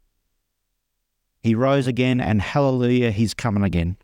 He 1.42 1.56
rose 1.56 1.88
again, 1.88 2.22
and 2.22 2.42
hallelujah, 2.42 3.12
he's 3.12 3.34
coming 3.34 3.64
again. 3.64 3.98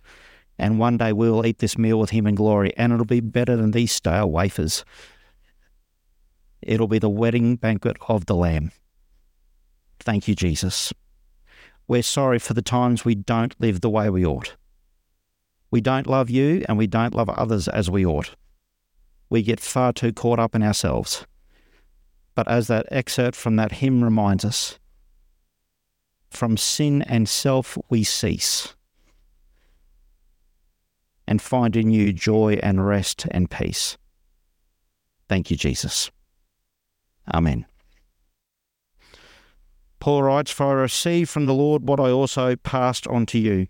And 0.57 0.77
one 0.77 0.97
day 0.97 1.13
we'll 1.13 1.45
eat 1.45 1.59
this 1.59 1.77
meal 1.77 1.99
with 1.99 2.09
him 2.09 2.27
in 2.27 2.35
glory, 2.35 2.73
and 2.75 2.91
it'll 2.91 3.05
be 3.05 3.21
better 3.21 3.55
than 3.55 3.71
these 3.71 3.91
stale 3.91 4.29
wafers. 4.29 4.83
It'll 6.61 6.87
be 6.87 6.99
the 6.99 7.09
wedding 7.09 7.55
banquet 7.55 7.95
of 8.07 8.25
the 8.25 8.35
Lamb. 8.35 8.71
Thank 10.01 10.27
you, 10.27 10.35
Jesus. 10.35 10.93
We're 11.87 12.03
sorry 12.03 12.39
for 12.39 12.53
the 12.53 12.61
times 12.61 13.05
we 13.05 13.15
don't 13.15 13.55
live 13.59 13.81
the 13.81 13.89
way 13.89 14.09
we 14.09 14.25
ought. 14.25 14.55
We 15.71 15.81
don't 15.81 16.07
love 16.07 16.29
you, 16.29 16.65
and 16.67 16.77
we 16.77 16.87
don't 16.87 17.15
love 17.15 17.29
others 17.29 17.67
as 17.67 17.89
we 17.89 18.05
ought 18.05 18.35
we 19.29 19.41
get 19.43 19.59
far 19.59 19.93
too 19.93 20.13
caught 20.13 20.39
up 20.39 20.55
in 20.55 20.63
ourselves. 20.63 21.25
But 22.35 22.47
as 22.47 22.67
that 22.67 22.87
excerpt 22.91 23.35
from 23.35 23.55
that 23.57 23.73
hymn 23.73 24.03
reminds 24.03 24.45
us, 24.45 24.79
from 26.29 26.57
sin 26.57 27.01
and 27.03 27.27
self 27.27 27.77
we 27.89 28.03
cease 28.03 28.75
and 31.27 31.41
find 31.41 31.75
in 31.75 31.91
you 31.91 32.11
joy 32.11 32.59
and 32.63 32.85
rest 32.87 33.27
and 33.29 33.51
peace. 33.51 33.97
Thank 35.27 35.51
you, 35.51 35.57
Jesus. 35.57 36.09
Amen. 37.31 37.67
Paul 39.99 40.23
writes, 40.23 40.49
For 40.49 40.65
I 40.65 40.81
received 40.81 41.29
from 41.29 41.45
the 41.45 41.53
Lord 41.53 41.87
what 41.87 41.99
I 41.99 42.09
also 42.09 42.55
passed 42.55 43.05
on 43.07 43.27
to 43.27 43.37
you. 43.37 43.67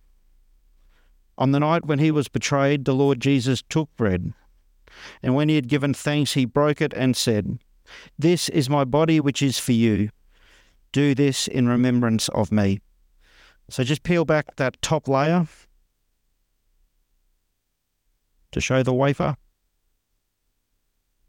On 1.37 1.51
the 1.51 1.59
night 1.59 1.85
when 1.85 1.99
he 1.99 2.11
was 2.11 2.29
betrayed, 2.29 2.85
the 2.85 2.93
Lord 2.93 3.19
Jesus 3.19 3.61
took 3.67 3.93
bread. 3.97 4.33
And 5.21 5.35
when 5.35 5.49
he 5.49 5.55
had 5.55 5.67
given 5.67 5.93
thanks, 5.93 6.33
he 6.33 6.45
broke 6.45 6.81
it 6.81 6.93
and 6.93 7.15
said, 7.15 7.59
This 8.17 8.49
is 8.49 8.69
my 8.69 8.83
body, 8.83 9.19
which 9.19 9.41
is 9.41 9.59
for 9.59 9.71
you. 9.71 10.09
Do 10.91 11.13
this 11.13 11.47
in 11.47 11.67
remembrance 11.67 12.29
of 12.29 12.51
me. 12.51 12.79
So 13.69 13.83
just 13.83 14.03
peel 14.03 14.25
back 14.25 14.55
that 14.55 14.81
top 14.81 15.07
layer 15.07 15.47
to 18.51 18.61
show 18.61 18.81
the 18.81 18.93
wafer. 18.93 19.35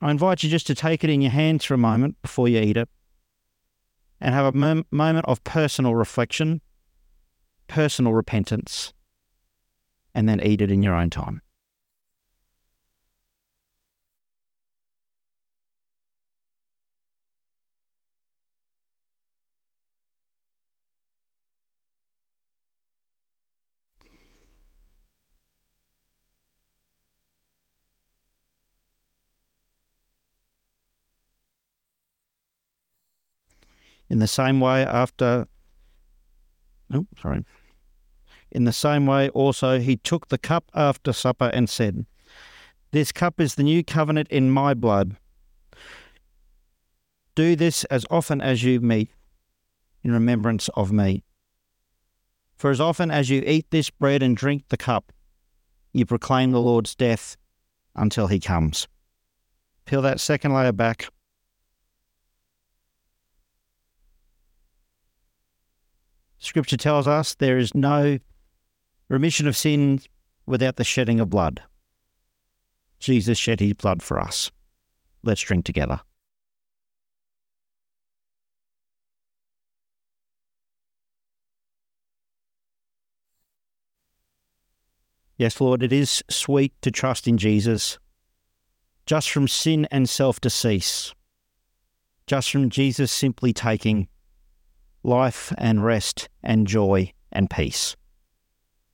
I 0.00 0.10
invite 0.10 0.42
you 0.42 0.48
just 0.48 0.66
to 0.68 0.74
take 0.74 1.04
it 1.04 1.10
in 1.10 1.20
your 1.20 1.30
hands 1.30 1.64
for 1.64 1.74
a 1.74 1.78
moment 1.78 2.20
before 2.22 2.48
you 2.48 2.58
eat 2.58 2.78
it 2.78 2.88
and 4.20 4.34
have 4.34 4.54
a 4.54 4.56
mom- 4.56 4.86
moment 4.90 5.26
of 5.26 5.44
personal 5.44 5.94
reflection, 5.94 6.62
personal 7.68 8.14
repentance, 8.14 8.94
and 10.14 10.28
then 10.28 10.40
eat 10.40 10.62
it 10.62 10.70
in 10.70 10.82
your 10.82 10.94
own 10.94 11.10
time. 11.10 11.42
In 34.10 34.18
the 34.18 34.26
same 34.26 34.60
way, 34.60 34.84
after. 34.84 35.46
Oh, 36.92 37.06
sorry. 37.22 37.44
In 38.50 38.64
the 38.64 38.72
same 38.72 39.06
way, 39.06 39.28
also, 39.28 39.78
he 39.78 39.96
took 39.96 40.28
the 40.28 40.38
cup 40.38 40.70
after 40.74 41.12
supper 41.12 41.50
and 41.54 41.70
said, 41.70 42.04
This 42.90 43.12
cup 43.12 43.40
is 43.40 43.54
the 43.54 43.62
new 43.62 43.84
covenant 43.84 44.28
in 44.28 44.50
my 44.50 44.74
blood. 44.74 45.16
Do 47.36 47.54
this 47.54 47.84
as 47.84 48.04
often 48.10 48.40
as 48.40 48.64
you 48.64 48.80
meet 48.80 49.10
in 50.02 50.12
remembrance 50.12 50.68
of 50.74 50.90
me. 50.90 51.22
For 52.56 52.70
as 52.70 52.80
often 52.80 53.10
as 53.10 53.30
you 53.30 53.42
eat 53.46 53.70
this 53.70 53.88
bread 53.88 54.22
and 54.22 54.36
drink 54.36 54.64
the 54.68 54.76
cup, 54.76 55.12
you 55.92 56.04
proclaim 56.04 56.50
the 56.50 56.60
Lord's 56.60 56.96
death 56.96 57.36
until 57.94 58.26
he 58.26 58.40
comes. 58.40 58.88
Peel 59.86 60.02
that 60.02 60.20
second 60.20 60.52
layer 60.52 60.72
back. 60.72 61.08
Scripture 66.40 66.78
tells 66.78 67.06
us 67.06 67.34
there 67.34 67.58
is 67.58 67.74
no 67.74 68.18
remission 69.08 69.46
of 69.46 69.56
sin 69.56 70.00
without 70.46 70.76
the 70.76 70.84
shedding 70.84 71.20
of 71.20 71.28
blood. 71.28 71.62
Jesus 72.98 73.38
shed 73.38 73.60
his 73.60 73.74
blood 73.74 74.02
for 74.02 74.18
us. 74.18 74.50
Let's 75.22 75.42
drink 75.42 75.66
together. 75.66 76.00
Yes, 85.36 85.60
Lord, 85.60 85.82
it 85.82 85.92
is 85.92 86.22
sweet 86.30 86.72
to 86.82 86.90
trust 86.90 87.28
in 87.28 87.38
Jesus, 87.38 87.98
just 89.06 89.30
from 89.30 89.46
sin 89.48 89.86
and 89.90 90.08
self 90.08 90.40
to 90.40 90.50
cease, 90.50 91.14
just 92.26 92.50
from 92.50 92.70
Jesus 92.70 93.10
simply 93.12 93.52
taking 93.52 94.08
life 95.02 95.52
and 95.58 95.84
rest 95.84 96.28
and 96.42 96.66
joy 96.66 97.12
and 97.32 97.48
peace. 97.50 97.96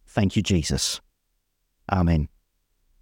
Thank 0.07 0.37
you, 0.37 0.43
Jesus. 0.43 1.01
Amen. 1.91 2.29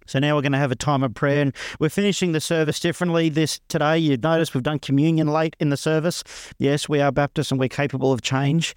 So 0.07 0.19
now 0.19 0.35
we're 0.35 0.43
going 0.43 0.51
to 0.51 0.59
have 0.59 0.71
a 0.71 0.75
time 0.75 1.01
of 1.01 1.15
prayer, 1.15 1.41
and 1.41 1.55
we're 1.79 1.89
finishing 1.89 2.31
the 2.31 2.39
service 2.39 2.79
differently 2.79 3.27
this 3.29 3.59
today. 3.69 3.97
You'd 3.97 4.21
notice 4.21 4.53
we've 4.53 4.61
done 4.61 4.77
communion 4.77 5.27
late 5.27 5.55
in 5.59 5.69
the 5.69 5.77
service. 5.77 6.23
Yes, 6.59 6.87
we 6.87 7.01
are 7.01 7.11
Baptists 7.11 7.49
and 7.49 7.59
we're 7.59 7.69
capable 7.69 8.11
of 8.11 8.21
change. 8.21 8.75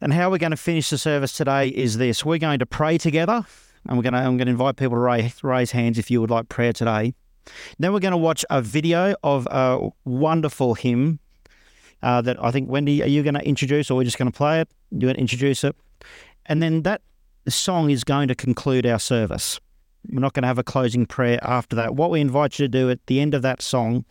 And 0.00 0.12
how 0.12 0.30
we're 0.30 0.38
going 0.38 0.50
to 0.50 0.56
finish 0.56 0.90
the 0.90 0.98
service 0.98 1.32
today 1.36 1.68
is 1.68 1.98
this: 1.98 2.24
we're 2.24 2.38
going 2.38 2.58
to 2.58 2.66
pray 2.66 2.98
together, 2.98 3.46
and 3.88 3.96
we're 3.96 4.02
going 4.02 4.14
to 4.14 4.18
I'm 4.18 4.36
going 4.36 4.46
to 4.46 4.52
invite 4.52 4.76
people 4.76 4.96
to 4.96 5.00
raise, 5.00 5.44
raise 5.44 5.70
hands 5.70 5.98
if 5.98 6.10
you 6.10 6.20
would 6.20 6.30
like 6.30 6.48
prayer 6.48 6.72
today. 6.72 7.14
Then 7.78 7.92
we're 7.92 8.00
going 8.00 8.10
to 8.10 8.18
watch 8.18 8.44
a 8.50 8.60
video 8.60 9.14
of 9.22 9.46
a 9.52 9.88
wonderful 10.04 10.74
hymn 10.74 11.20
uh, 12.06 12.20
that 12.20 12.36
I 12.42 12.52
think 12.52 12.70
Wendy, 12.70 13.02
are 13.02 13.08
you 13.08 13.24
going 13.24 13.34
to 13.34 13.44
introduce, 13.44 13.90
or 13.90 13.96
we're 13.96 14.04
just 14.04 14.16
going 14.16 14.30
to 14.30 14.36
play 14.36 14.60
it? 14.60 14.68
You're 14.92 15.08
going 15.08 15.16
to 15.16 15.20
introduce 15.20 15.64
it, 15.64 15.74
and 16.46 16.62
then 16.62 16.82
that 16.82 17.02
song 17.48 17.90
is 17.90 18.04
going 18.04 18.28
to 18.28 18.34
conclude 18.36 18.86
our 18.86 19.00
service. 19.00 19.58
We're 20.10 20.20
not 20.20 20.34
going 20.34 20.42
to 20.42 20.48
have 20.48 20.58
a 20.58 20.64
closing 20.64 21.06
prayer 21.06 21.38
after 21.42 21.74
that. 21.76 21.94
What 21.94 22.10
we 22.10 22.20
invite 22.20 22.58
you 22.58 22.64
to 22.64 22.68
do 22.68 22.90
at 22.90 23.04
the 23.06 23.20
end 23.20 23.34
of 23.34 23.42
that 23.42 23.62
song 23.62 24.04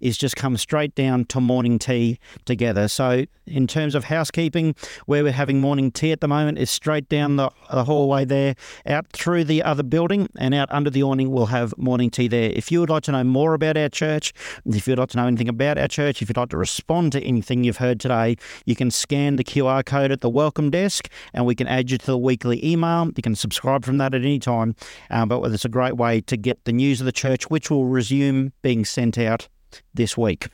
is 0.00 0.16
just 0.16 0.36
come 0.36 0.56
straight 0.56 0.94
down 0.94 1.24
to 1.26 1.40
morning 1.40 1.78
tea 1.78 2.18
together. 2.44 2.88
So, 2.88 3.24
in 3.46 3.66
terms 3.66 3.96
of 3.96 4.04
housekeeping, 4.04 4.76
where 5.06 5.24
we're 5.24 5.32
having 5.32 5.60
morning 5.60 5.90
tea 5.90 6.12
at 6.12 6.20
the 6.20 6.28
moment 6.28 6.58
is 6.58 6.70
straight 6.70 7.08
down 7.08 7.34
the, 7.34 7.50
the 7.72 7.84
hallway 7.84 8.24
there, 8.24 8.54
out 8.86 9.08
through 9.08 9.42
the 9.44 9.62
other 9.62 9.82
building, 9.82 10.28
and 10.38 10.54
out 10.54 10.68
under 10.70 10.88
the 10.88 11.02
awning, 11.02 11.32
we'll 11.32 11.46
have 11.46 11.76
morning 11.76 12.10
tea 12.10 12.28
there. 12.28 12.50
If 12.50 12.70
you 12.70 12.78
would 12.78 12.90
like 12.90 13.02
to 13.04 13.12
know 13.12 13.24
more 13.24 13.54
about 13.54 13.76
our 13.76 13.88
church, 13.88 14.32
if 14.66 14.86
you'd 14.86 14.98
like 14.98 15.08
to 15.10 15.16
know 15.16 15.26
anything 15.26 15.48
about 15.48 15.78
our 15.78 15.88
church, 15.88 16.22
if 16.22 16.28
you'd 16.28 16.36
like 16.36 16.50
to 16.50 16.56
respond 16.56 17.12
to 17.12 17.22
anything 17.22 17.64
you've 17.64 17.78
heard 17.78 17.98
today, 17.98 18.36
you 18.66 18.76
can 18.76 18.90
scan 18.90 19.34
the 19.34 19.44
QR 19.44 19.84
code 19.84 20.12
at 20.12 20.20
the 20.20 20.30
welcome 20.30 20.70
desk 20.70 21.08
and 21.34 21.44
we 21.44 21.56
can 21.56 21.66
add 21.66 21.90
you 21.90 21.98
to 21.98 22.06
the 22.06 22.18
weekly 22.18 22.64
email. 22.64 23.10
You 23.16 23.22
can 23.22 23.34
subscribe 23.34 23.84
from 23.84 23.98
that 23.98 24.14
at 24.14 24.22
any 24.22 24.38
time. 24.38 24.76
Um, 25.10 25.28
but 25.28 25.39
it's 25.44 25.64
a 25.64 25.68
great 25.68 25.96
way 25.96 26.20
to 26.22 26.36
get 26.36 26.64
the 26.64 26.72
news 26.72 27.00
of 27.00 27.06
the 27.06 27.12
church, 27.12 27.50
which 27.50 27.70
will 27.70 27.86
resume 27.86 28.52
being 28.62 28.84
sent 28.84 29.18
out 29.18 29.48
this 29.94 30.16
week. 30.16 30.48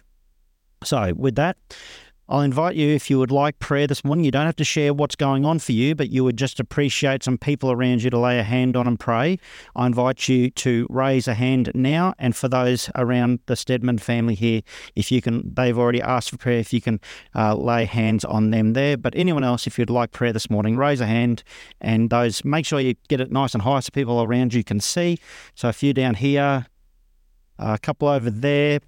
So, 0.85 1.15
with 1.15 1.37
that, 1.37 1.57
I'll 2.29 2.41
invite 2.41 2.75
you 2.75 2.89
if 2.89 3.09
you 3.09 3.21
would 3.21 3.31
like 3.31 3.61
prayer 3.61 3.87
this 3.87 4.05
morning. 4.05 4.25
You 4.25 4.33
don't 4.33 4.47
have 4.47 4.57
to 4.57 4.65
share 4.65 4.93
what's 4.93 5.15
going 5.15 5.45
on 5.45 5.61
for 5.61 5.71
you, 5.71 5.95
but 5.95 6.11
you 6.11 6.25
would 6.25 6.37
just 6.37 6.59
appreciate 6.59 7.23
some 7.23 7.39
people 7.39 7.71
around 7.71 8.03
you 8.03 8.11
to 8.11 8.19
lay 8.19 8.41
a 8.41 8.43
hand 8.43 8.77
on 8.77 8.89
and 8.89 8.99
pray. 8.99 9.39
I 9.77 9.87
invite 9.87 10.29
you 10.29 10.51
to 10.51 10.89
raise 10.91 11.29
a 11.29 11.35
hand 11.35 11.71
now. 11.73 12.15
And 12.19 12.35
for 12.35 12.49
those 12.49 12.91
around 12.97 13.39
the 13.47 13.55
Stedman 13.55 13.99
family 13.99 14.35
here, 14.35 14.63
if 14.97 15.13
you 15.13 15.23
can, 15.23 15.55
they've 15.55 15.79
already 15.79 16.03
asked 16.03 16.31
for 16.31 16.37
prayer, 16.37 16.59
if 16.59 16.73
you 16.73 16.81
can 16.81 16.99
uh, 17.37 17.55
lay 17.55 17.85
hands 17.85 18.25
on 18.25 18.51
them 18.51 18.73
there. 18.73 18.97
But 18.97 19.15
anyone 19.15 19.45
else, 19.45 19.69
if 19.69 19.79
you'd 19.79 19.89
like 19.89 20.11
prayer 20.11 20.33
this 20.33 20.51
morning, 20.51 20.77
raise 20.77 21.01
a 21.01 21.07
hand. 21.07 21.45
And 21.81 22.11
those, 22.11 22.45
make 22.45 22.67
sure 22.67 22.81
you 22.81 22.95
get 23.09 23.21
it 23.21 23.31
nice 23.31 23.55
and 23.55 23.63
high 23.63 23.79
so 23.79 23.91
people 23.93 24.21
around 24.21 24.53
you 24.53 24.65
can 24.65 24.81
see. 24.81 25.19
So 25.55 25.69
a 25.69 25.73
few 25.73 25.95
down 25.95 26.15
here, 26.15 26.67
a 27.61 27.79
couple 27.79 28.09
over 28.09 28.31
there, 28.31 28.81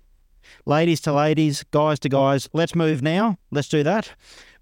ladies 0.67 1.01
to 1.03 1.13
ladies, 1.13 1.65
guys 1.71 1.99
to 2.01 2.09
guys. 2.09 2.49
Let's 2.53 2.75
move 2.75 3.03
now. 3.03 3.39
Let's 3.51 3.69
do 3.69 3.83
that. 3.83 4.13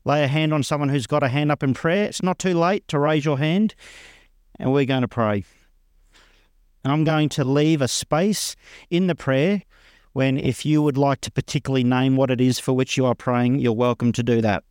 Lay 0.05 0.23
a 0.23 0.29
hand 0.29 0.55
on 0.55 0.63
someone 0.63 0.89
who's 0.89 1.07
got 1.07 1.23
a 1.23 1.29
hand 1.29 1.51
up 1.51 1.63
in 1.63 1.75
prayer. 1.75 2.05
It's 2.05 2.23
not 2.23 2.39
too 2.39 2.55
late 2.55 2.87
to 2.89 2.99
raise 2.99 3.25
your 3.25 3.39
hand, 3.39 3.75
and 4.59 4.73
we're 4.73 4.85
going 4.85 5.03
to 5.03 5.09
pray. 5.09 5.45
And 6.85 6.93
I'm 6.93 7.03
going 7.03 7.29
to 7.31 7.45
leave 7.45 7.83
a 7.83 7.89
space 7.89 8.55
in 8.91 9.09
the 9.09 9.17
prayer 9.17 9.63
when, 10.13 10.39
if 10.39 10.65
you 10.65 10.81
would 10.83 10.97
like 10.97 11.21
to 11.23 11.31
particularly 11.31 11.83
name 11.85 12.17
what 12.17 12.31
it 12.31 12.41
is 12.41 12.59
for 12.59 12.73
which 12.73 12.97
you 12.97 13.05
are 13.05 13.15
praying, 13.15 13.59
you're 13.59 13.73
welcome 13.73 14.13
to 14.13 14.23
do 14.23 14.41
that. 14.41 14.63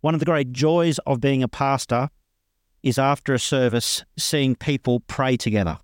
One 0.00 0.14
of 0.14 0.20
the 0.20 0.26
great 0.26 0.52
joys 0.52 0.98
of 1.00 1.20
being 1.20 1.42
a 1.42 1.48
pastor 1.48 2.08
is 2.82 2.98
after 2.98 3.34
a 3.34 3.38
service, 3.38 4.04
seeing 4.16 4.54
people 4.54 5.00
pray 5.00 5.36
together. 5.36 5.78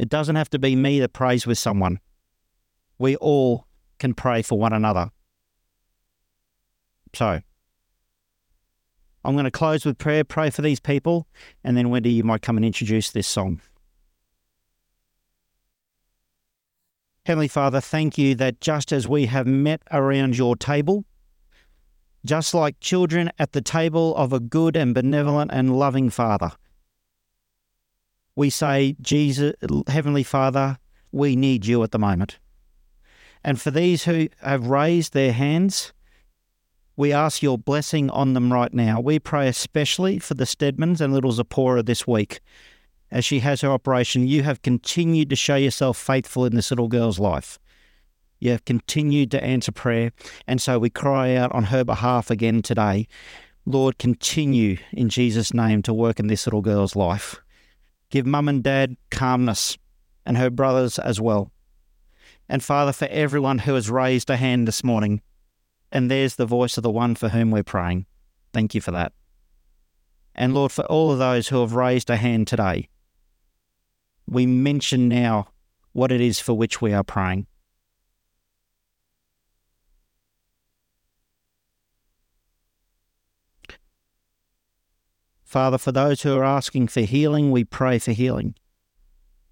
It 0.00 0.08
doesn't 0.08 0.36
have 0.36 0.48
to 0.50 0.58
be 0.58 0.74
me 0.76 0.98
that 1.00 1.12
prays 1.12 1.46
with 1.46 1.58
someone. 1.58 2.00
We 2.98 3.16
all 3.16 3.66
can 3.98 4.14
pray 4.14 4.40
for 4.40 4.58
one 4.58 4.72
another. 4.72 5.10
So, 7.14 7.40
I'm 9.22 9.34
going 9.34 9.44
to 9.44 9.50
close 9.50 9.84
with 9.84 9.98
prayer, 9.98 10.24
pray 10.24 10.48
for 10.48 10.62
these 10.62 10.80
people, 10.80 11.26
and 11.62 11.76
then 11.76 11.90
Wendy, 11.90 12.10
you 12.10 12.24
might 12.24 12.40
come 12.40 12.56
and 12.56 12.64
introduce 12.64 13.10
this 13.10 13.28
song. 13.28 13.60
Heavenly 17.26 17.48
Father, 17.48 17.82
thank 17.82 18.16
you 18.16 18.34
that 18.36 18.62
just 18.62 18.92
as 18.92 19.06
we 19.06 19.26
have 19.26 19.46
met 19.46 19.82
around 19.90 20.38
your 20.38 20.56
table, 20.56 21.04
just 22.24 22.54
like 22.54 22.80
children 22.80 23.30
at 23.38 23.52
the 23.52 23.60
table 23.60 24.16
of 24.16 24.32
a 24.32 24.40
good 24.40 24.76
and 24.76 24.94
benevolent 24.94 25.50
and 25.52 25.78
loving 25.78 26.08
Father, 26.08 26.52
we 28.36 28.50
say, 28.50 28.96
Jesus, 29.00 29.54
Heavenly 29.86 30.22
Father, 30.22 30.78
we 31.12 31.36
need 31.36 31.66
you 31.66 31.82
at 31.82 31.92
the 31.92 31.98
moment. 31.98 32.38
And 33.42 33.60
for 33.60 33.70
these 33.70 34.04
who 34.04 34.28
have 34.42 34.66
raised 34.66 35.12
their 35.12 35.32
hands, 35.32 35.92
we 36.96 37.12
ask 37.12 37.42
your 37.42 37.56
blessing 37.56 38.10
on 38.10 38.34
them 38.34 38.52
right 38.52 38.72
now. 38.72 39.00
We 39.00 39.18
pray 39.18 39.48
especially 39.48 40.18
for 40.18 40.34
the 40.34 40.44
Stedmans 40.44 41.00
and 41.00 41.14
little 41.14 41.32
Zipporah 41.32 41.82
this 41.82 42.06
week. 42.06 42.40
As 43.10 43.24
she 43.24 43.40
has 43.40 43.62
her 43.62 43.70
operation, 43.70 44.28
you 44.28 44.42
have 44.42 44.62
continued 44.62 45.30
to 45.30 45.36
show 45.36 45.56
yourself 45.56 45.96
faithful 45.96 46.44
in 46.44 46.54
this 46.54 46.70
little 46.70 46.88
girl's 46.88 47.18
life. 47.18 47.58
You 48.38 48.50
have 48.52 48.64
continued 48.64 49.30
to 49.32 49.42
answer 49.42 49.72
prayer. 49.72 50.12
And 50.46 50.60
so 50.60 50.78
we 50.78 50.90
cry 50.90 51.34
out 51.34 51.52
on 51.52 51.64
her 51.64 51.84
behalf 51.84 52.30
again 52.30 52.62
today. 52.62 53.08
Lord, 53.66 53.98
continue 53.98 54.78
in 54.92 55.08
Jesus' 55.08 55.52
name 55.52 55.82
to 55.82 55.94
work 55.94 56.20
in 56.20 56.28
this 56.28 56.46
little 56.46 56.62
girl's 56.62 56.94
life. 56.94 57.40
Give 58.10 58.26
mum 58.26 58.48
and 58.48 58.62
dad 58.62 58.96
calmness 59.10 59.78
and 60.26 60.36
her 60.36 60.50
brothers 60.50 60.98
as 60.98 61.20
well. 61.20 61.50
And 62.48 62.62
Father, 62.62 62.92
for 62.92 63.06
everyone 63.06 63.60
who 63.60 63.74
has 63.74 63.88
raised 63.88 64.28
a 64.28 64.36
hand 64.36 64.66
this 64.66 64.82
morning, 64.82 65.22
and 65.92 66.10
there's 66.10 66.36
the 66.36 66.46
voice 66.46 66.76
of 66.76 66.82
the 66.82 66.90
one 66.90 67.14
for 67.14 67.28
whom 67.28 67.50
we're 67.50 67.62
praying. 67.62 68.06
Thank 68.52 68.74
you 68.74 68.80
for 68.80 68.90
that. 68.90 69.12
And 70.34 70.54
Lord, 70.54 70.72
for 70.72 70.84
all 70.86 71.12
of 71.12 71.18
those 71.18 71.48
who 71.48 71.60
have 71.60 71.74
raised 71.74 72.10
a 72.10 72.16
hand 72.16 72.48
today, 72.48 72.88
we 74.26 74.46
mention 74.46 75.08
now 75.08 75.48
what 75.92 76.12
it 76.12 76.20
is 76.20 76.40
for 76.40 76.54
which 76.54 76.80
we 76.80 76.92
are 76.92 77.04
praying. 77.04 77.46
Father, 85.50 85.78
for 85.78 85.90
those 85.90 86.22
who 86.22 86.36
are 86.36 86.44
asking 86.44 86.86
for 86.86 87.00
healing, 87.00 87.50
we 87.50 87.64
pray 87.64 87.98
for 87.98 88.12
healing. 88.12 88.54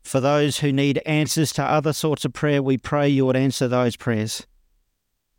For 0.01 0.21
those 0.21 0.61
who 0.61 0.73
need 0.73 1.03
answers 1.05 1.53
to 1.55 1.65
other 1.65 1.93
sorts 1.93 2.25
of 2.25 2.33
prayer, 2.33 2.63
we 2.63 2.79
pray 2.79 3.09
you 3.09 3.27
would 3.27 3.35
answer 3.35 3.67
those 3.67 3.97
prayers. 3.97 4.47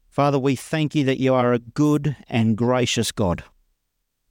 Father, 0.10 0.38
we 0.38 0.58
thank 0.58 0.94
you 0.96 1.06
that 1.06 1.18
you 1.18 1.34
are 1.34 1.54
a 1.54 1.60
good 1.60 2.18
and 2.28 2.58
gracious 2.58 3.14
God 3.14 3.46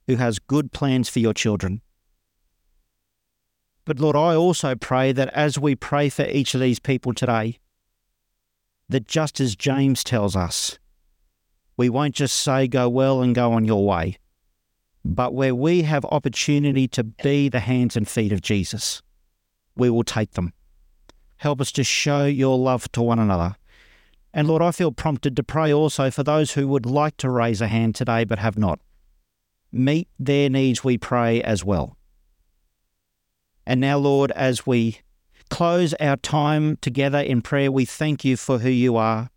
who 0.05 0.17
has 0.17 0.37
good 0.37 0.71
plans 0.71 1.09
for 1.09 1.17
your 1.17 1.33
children. 1.33 1.81
But 3.83 3.99
Lord, 3.99 4.15
I 4.15 4.35
also 4.35 4.75
pray 4.75 5.11
that 5.11 5.29
as 5.29 5.57
we 5.57 5.73
pray 5.73 6.09
for 6.09 6.25
each 6.25 6.53
of 6.53 6.61
these 6.61 6.77
people 6.77 7.15
today, 7.15 7.57
that 8.87 9.07
just 9.07 9.39
as 9.39 9.55
James 9.55 10.03
tells 10.03 10.35
us, 10.35 10.77
we 11.75 11.89
won't 11.89 12.13
just 12.13 12.37
say, 12.37 12.67
go 12.67 12.87
well 12.87 13.19
and 13.23 13.33
go 13.33 13.51
on 13.51 13.65
your 13.65 13.83
way, 13.83 14.19
but 15.05 15.33
where 15.33 15.55
we 15.55 15.83
have 15.83 16.05
opportunity 16.05 16.87
to 16.89 17.03
be 17.03 17.49
the 17.49 17.61
hands 17.61 17.95
and 17.95 18.07
feet 18.07 18.31
of 18.31 18.41
Jesus, 18.41 19.01
we 19.75 19.89
will 19.89 20.03
take 20.03 20.31
them. 20.31 20.53
Help 21.37 21.61
us 21.61 21.71
to 21.71 21.83
show 21.83 22.25
your 22.25 22.57
love 22.57 22.91
to 22.91 23.01
one 23.01 23.19
another. 23.19 23.55
And 24.33 24.47
Lord, 24.47 24.61
I 24.61 24.71
feel 24.71 24.91
prompted 24.91 25.35
to 25.37 25.43
pray 25.43 25.73
also 25.73 26.11
for 26.11 26.23
those 26.23 26.51
who 26.51 26.67
would 26.67 26.85
like 26.85 27.17
to 27.17 27.29
raise 27.29 27.61
a 27.61 27.67
hand 27.67 27.95
today 27.95 28.25
but 28.25 28.39
have 28.39 28.57
not. 28.57 28.79
Meet 29.71 30.07
their 30.19 30.49
needs, 30.49 30.83
we 30.83 30.97
pray, 30.97 31.41
as 31.41 31.63
well. 31.63 31.95
And 33.65 33.79
now, 33.79 33.97
Lord, 33.97 34.31
as 34.31 34.65
we 34.65 34.99
close 35.49 35.93
our 35.95 36.17
time 36.17 36.77
together 36.81 37.19
in 37.19 37.41
prayer, 37.41 37.71
we 37.71 37.85
thank 37.85 38.25
you 38.25 38.35
for 38.35 38.59
who 38.59 38.69
you 38.69 38.97
are. 38.97 39.29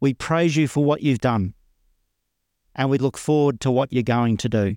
We 0.00 0.14
praise 0.14 0.56
you 0.56 0.68
for 0.68 0.84
what 0.84 1.02
you've 1.02 1.20
done. 1.20 1.54
And 2.78 2.88
we 2.88 2.96
look 2.96 3.18
forward 3.18 3.60
to 3.60 3.70
what 3.70 3.92
you're 3.92 4.02
going 4.02 4.38
to 4.38 4.48
do. 4.48 4.76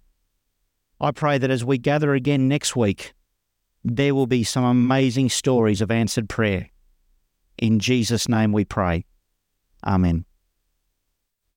I 0.99 1.11
pray 1.11 1.37
that 1.37 1.51
as 1.51 1.63
we 1.63 1.77
gather 1.77 2.13
again 2.13 2.47
next 2.47 2.75
week, 2.75 3.13
there 3.83 4.13
will 4.13 4.27
be 4.27 4.43
some 4.43 4.63
amazing 4.63 5.29
stories 5.29 5.81
of 5.81 5.89
answered 5.89 6.27
prayer. 6.27 6.69
In 7.57 7.79
Jesus' 7.79 8.27
name 8.27 8.51
we 8.51 8.65
pray. 8.65 9.05
Amen. 9.85 10.25